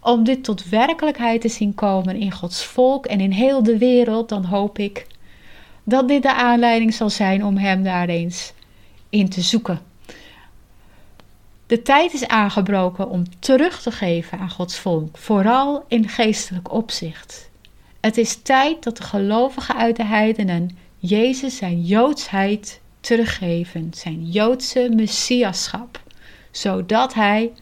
om 0.00 0.24
dit 0.24 0.44
tot 0.44 0.68
werkelijkheid 0.68 1.40
te 1.40 1.48
zien 1.48 1.74
komen 1.74 2.16
in 2.16 2.32
Gods 2.32 2.64
volk 2.64 3.06
en 3.06 3.20
in 3.20 3.30
heel 3.30 3.62
de 3.62 3.78
wereld, 3.78 4.28
dan 4.28 4.44
hoop 4.44 4.78
ik 4.78 5.06
dat 5.84 6.08
dit 6.08 6.22
de 6.22 6.34
aanleiding 6.34 6.94
zal 6.94 7.10
zijn 7.10 7.44
om 7.44 7.56
Hem 7.56 7.82
daar 7.82 8.08
eens 8.08 8.52
in 9.10 9.28
te 9.28 9.40
zoeken. 9.40 9.80
De 11.66 11.82
tijd 11.82 12.12
is 12.12 12.26
aangebroken 12.28 13.08
om 13.08 13.24
terug 13.38 13.82
te 13.82 13.90
geven 13.90 14.38
aan 14.38 14.50
Gods 14.50 14.78
volk, 14.78 15.16
vooral 15.16 15.84
in 15.88 16.08
geestelijk 16.08 16.72
opzicht. 16.72 17.50
Het 18.00 18.16
is 18.16 18.42
tijd 18.42 18.82
dat 18.82 18.96
de 18.96 19.02
gelovigen 19.02 19.76
uit 19.76 19.96
de 19.96 20.04
heidenen 20.04 20.78
Jezus 20.98 21.56
zijn 21.56 21.82
joodsheid 21.82 22.80
teruggeven, 23.00 23.90
zijn 23.94 24.24
Joodse 24.24 24.90
messiaschap, 24.94 26.00
zodat 26.50 27.14
hij 27.14 27.52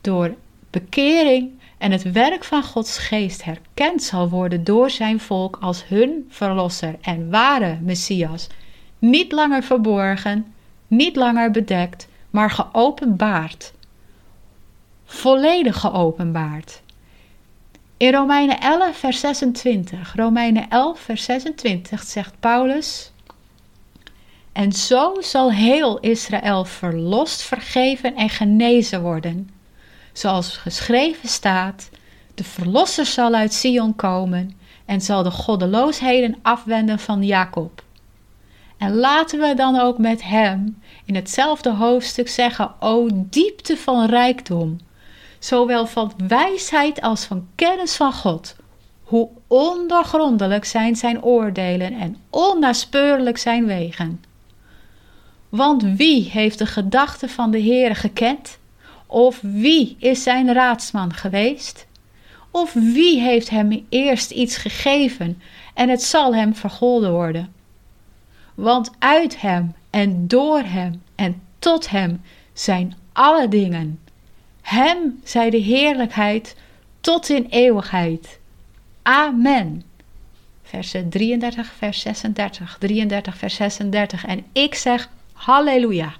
door 0.00 0.34
bekering 0.70 1.50
en 1.78 1.92
het 1.92 2.12
werk 2.12 2.44
van 2.44 2.62
Gods 2.62 2.98
geest 2.98 3.44
herkend 3.44 4.02
zal 4.02 4.28
worden 4.28 4.64
door 4.64 4.90
zijn 4.90 5.20
volk 5.20 5.58
als 5.60 5.84
hun 5.88 6.26
verlosser 6.28 6.96
en 7.00 7.30
ware 7.30 7.78
messias, 7.82 8.46
niet 8.98 9.32
langer 9.32 9.62
verborgen, 9.62 10.54
niet 10.86 11.16
langer 11.16 11.50
bedekt, 11.50 12.08
maar 12.34 12.50
geopenbaard. 12.50 13.72
Volledig 15.04 15.80
geopenbaard. 15.80 16.82
In 17.96 18.12
Romeinen 18.12 18.60
11, 18.60 18.96
vers 18.96 19.20
26, 19.20 20.14
Romeinen 20.16 20.68
11, 20.68 21.00
vers 21.00 21.24
26 21.24 22.02
zegt 22.02 22.34
Paulus: 22.40 23.12
En 24.52 24.72
zo 24.72 25.16
zal 25.20 25.52
heel 25.52 25.98
Israël 25.98 26.64
verlost, 26.64 27.42
vergeven 27.42 28.16
en 28.16 28.28
genezen 28.28 29.02
worden. 29.02 29.50
Zoals 30.12 30.56
geschreven 30.56 31.28
staat: 31.28 31.90
De 32.34 32.44
verlosser 32.44 33.06
zal 33.06 33.34
uit 33.34 33.52
Sion 33.52 33.96
komen 33.96 34.56
en 34.84 35.00
zal 35.00 35.22
de 35.22 35.30
goddeloosheden 35.30 36.36
afwenden 36.42 36.98
van 36.98 37.22
Jacob. 37.22 37.83
En 38.84 38.94
laten 38.94 39.40
we 39.40 39.54
dan 39.54 39.80
ook 39.80 39.98
met 39.98 40.22
hem 40.22 40.82
in 41.04 41.14
hetzelfde 41.14 41.70
hoofdstuk 41.70 42.28
zeggen: 42.28 42.72
O 42.80 43.08
diepte 43.12 43.76
van 43.76 44.06
rijkdom, 44.06 44.78
zowel 45.38 45.86
van 45.86 46.12
wijsheid 46.28 47.00
als 47.00 47.24
van 47.24 47.46
kennis 47.54 47.96
van 47.96 48.12
God. 48.12 48.56
Hoe 49.02 49.28
ondoorgrondelijk 49.46 50.64
zijn 50.64 50.96
zijn 50.96 51.22
oordelen 51.22 51.92
en 51.92 52.16
onnaspeurlijk 52.30 53.38
zijn 53.38 53.66
wegen. 53.66 54.24
Want 55.48 55.82
wie 55.82 56.30
heeft 56.30 56.58
de 56.58 56.66
gedachten 56.66 57.28
van 57.28 57.50
de 57.50 57.62
Heere 57.62 57.94
gekend? 57.94 58.58
Of 59.06 59.40
wie 59.40 59.96
is 59.98 60.22
zijn 60.22 60.52
raadsman 60.52 61.12
geweest? 61.12 61.86
Of 62.50 62.72
wie 62.72 63.20
heeft 63.20 63.50
hem 63.50 63.86
eerst 63.88 64.30
iets 64.30 64.56
gegeven 64.56 65.42
en 65.74 65.88
het 65.88 66.02
zal 66.02 66.34
hem 66.34 66.54
vergolden 66.54 67.12
worden? 67.12 67.54
Want 68.54 68.90
uit 68.98 69.40
hem 69.40 69.74
en 69.90 70.26
door 70.26 70.62
hem 70.62 71.02
en 71.14 71.42
tot 71.58 71.90
hem 71.90 72.22
zijn 72.52 72.96
alle 73.12 73.48
dingen. 73.48 74.00
Hem 74.62 75.20
zij 75.24 75.50
de 75.50 75.56
heerlijkheid 75.56 76.56
tot 77.00 77.28
in 77.28 77.46
eeuwigheid. 77.50 78.38
Amen. 79.02 79.82
Versen 80.62 81.08
33, 81.08 81.72
vers 81.76 82.00
36, 82.00 82.76
33, 82.78 83.36
vers 83.36 83.54
36. 83.54 84.24
En 84.26 84.44
ik 84.52 84.74
zeg 84.74 85.08
halleluja. 85.32 86.12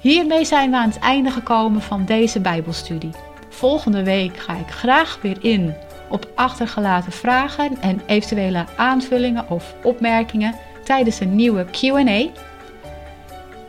Hiermee 0.00 0.44
zijn 0.44 0.70
we 0.70 0.76
aan 0.76 0.88
het 0.88 0.98
einde 0.98 1.30
gekomen 1.30 1.82
van 1.82 2.04
deze 2.04 2.40
Bijbelstudie. 2.40 3.10
Volgende 3.48 4.02
week 4.02 4.36
ga 4.36 4.56
ik 4.56 4.70
graag 4.70 5.18
weer 5.22 5.44
in 5.44 5.74
op 6.08 6.28
achtergelaten 6.34 7.12
vragen 7.12 7.76
en 7.80 8.02
eventuele 8.06 8.64
aanvullingen 8.76 9.50
of 9.50 9.74
opmerkingen 9.82 10.54
tijdens 10.84 11.20
een 11.20 11.34
nieuwe 11.34 11.64
QA. 11.64 12.30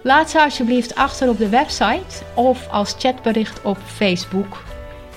Laat 0.04 0.30
ze 0.30 0.42
alsjeblieft 0.42 0.96
achter 0.96 1.30
op 1.30 1.38
de 1.38 1.50
website 1.50 2.24
of 2.34 2.70
als 2.70 2.96
chatbericht 3.00 3.62
op 3.62 3.78
Facebook. 3.86 4.64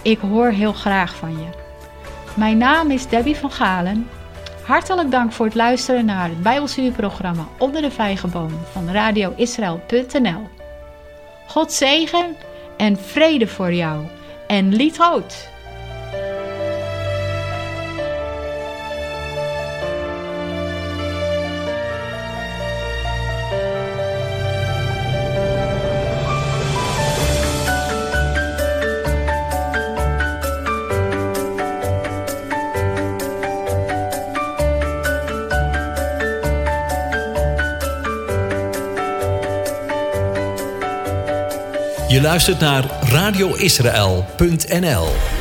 Ik 0.03 0.19
hoor 0.19 0.49
heel 0.49 0.73
graag 0.73 1.15
van 1.15 1.31
je. 1.39 1.47
Mijn 2.35 2.59
naam 2.59 2.91
is 2.91 3.09
Debbie 3.09 3.37
van 3.37 3.51
Galen. 3.51 4.09
Hartelijk 4.65 5.11
dank 5.11 5.33
voor 5.33 5.47
het 5.47 5.55
luisteren 5.55 6.05
naar 6.05 6.29
het 6.29 6.43
Bijbelstudieprogramma 6.43 7.47
Onder 7.59 7.83
de 7.83 7.91
Vijgenboom 7.91 8.51
van 8.73 8.91
radioisrael.nl. 8.91 10.49
God 11.47 11.73
zegen 11.73 12.37
en 12.77 12.97
vrede 12.97 13.47
voor 13.47 13.73
jou 13.73 14.05
en 14.47 14.75
lied 14.75 14.97
rood. 14.97 15.50
Luistert 42.23 42.59
naar 42.59 42.85
radioisrael.nl 43.01 45.40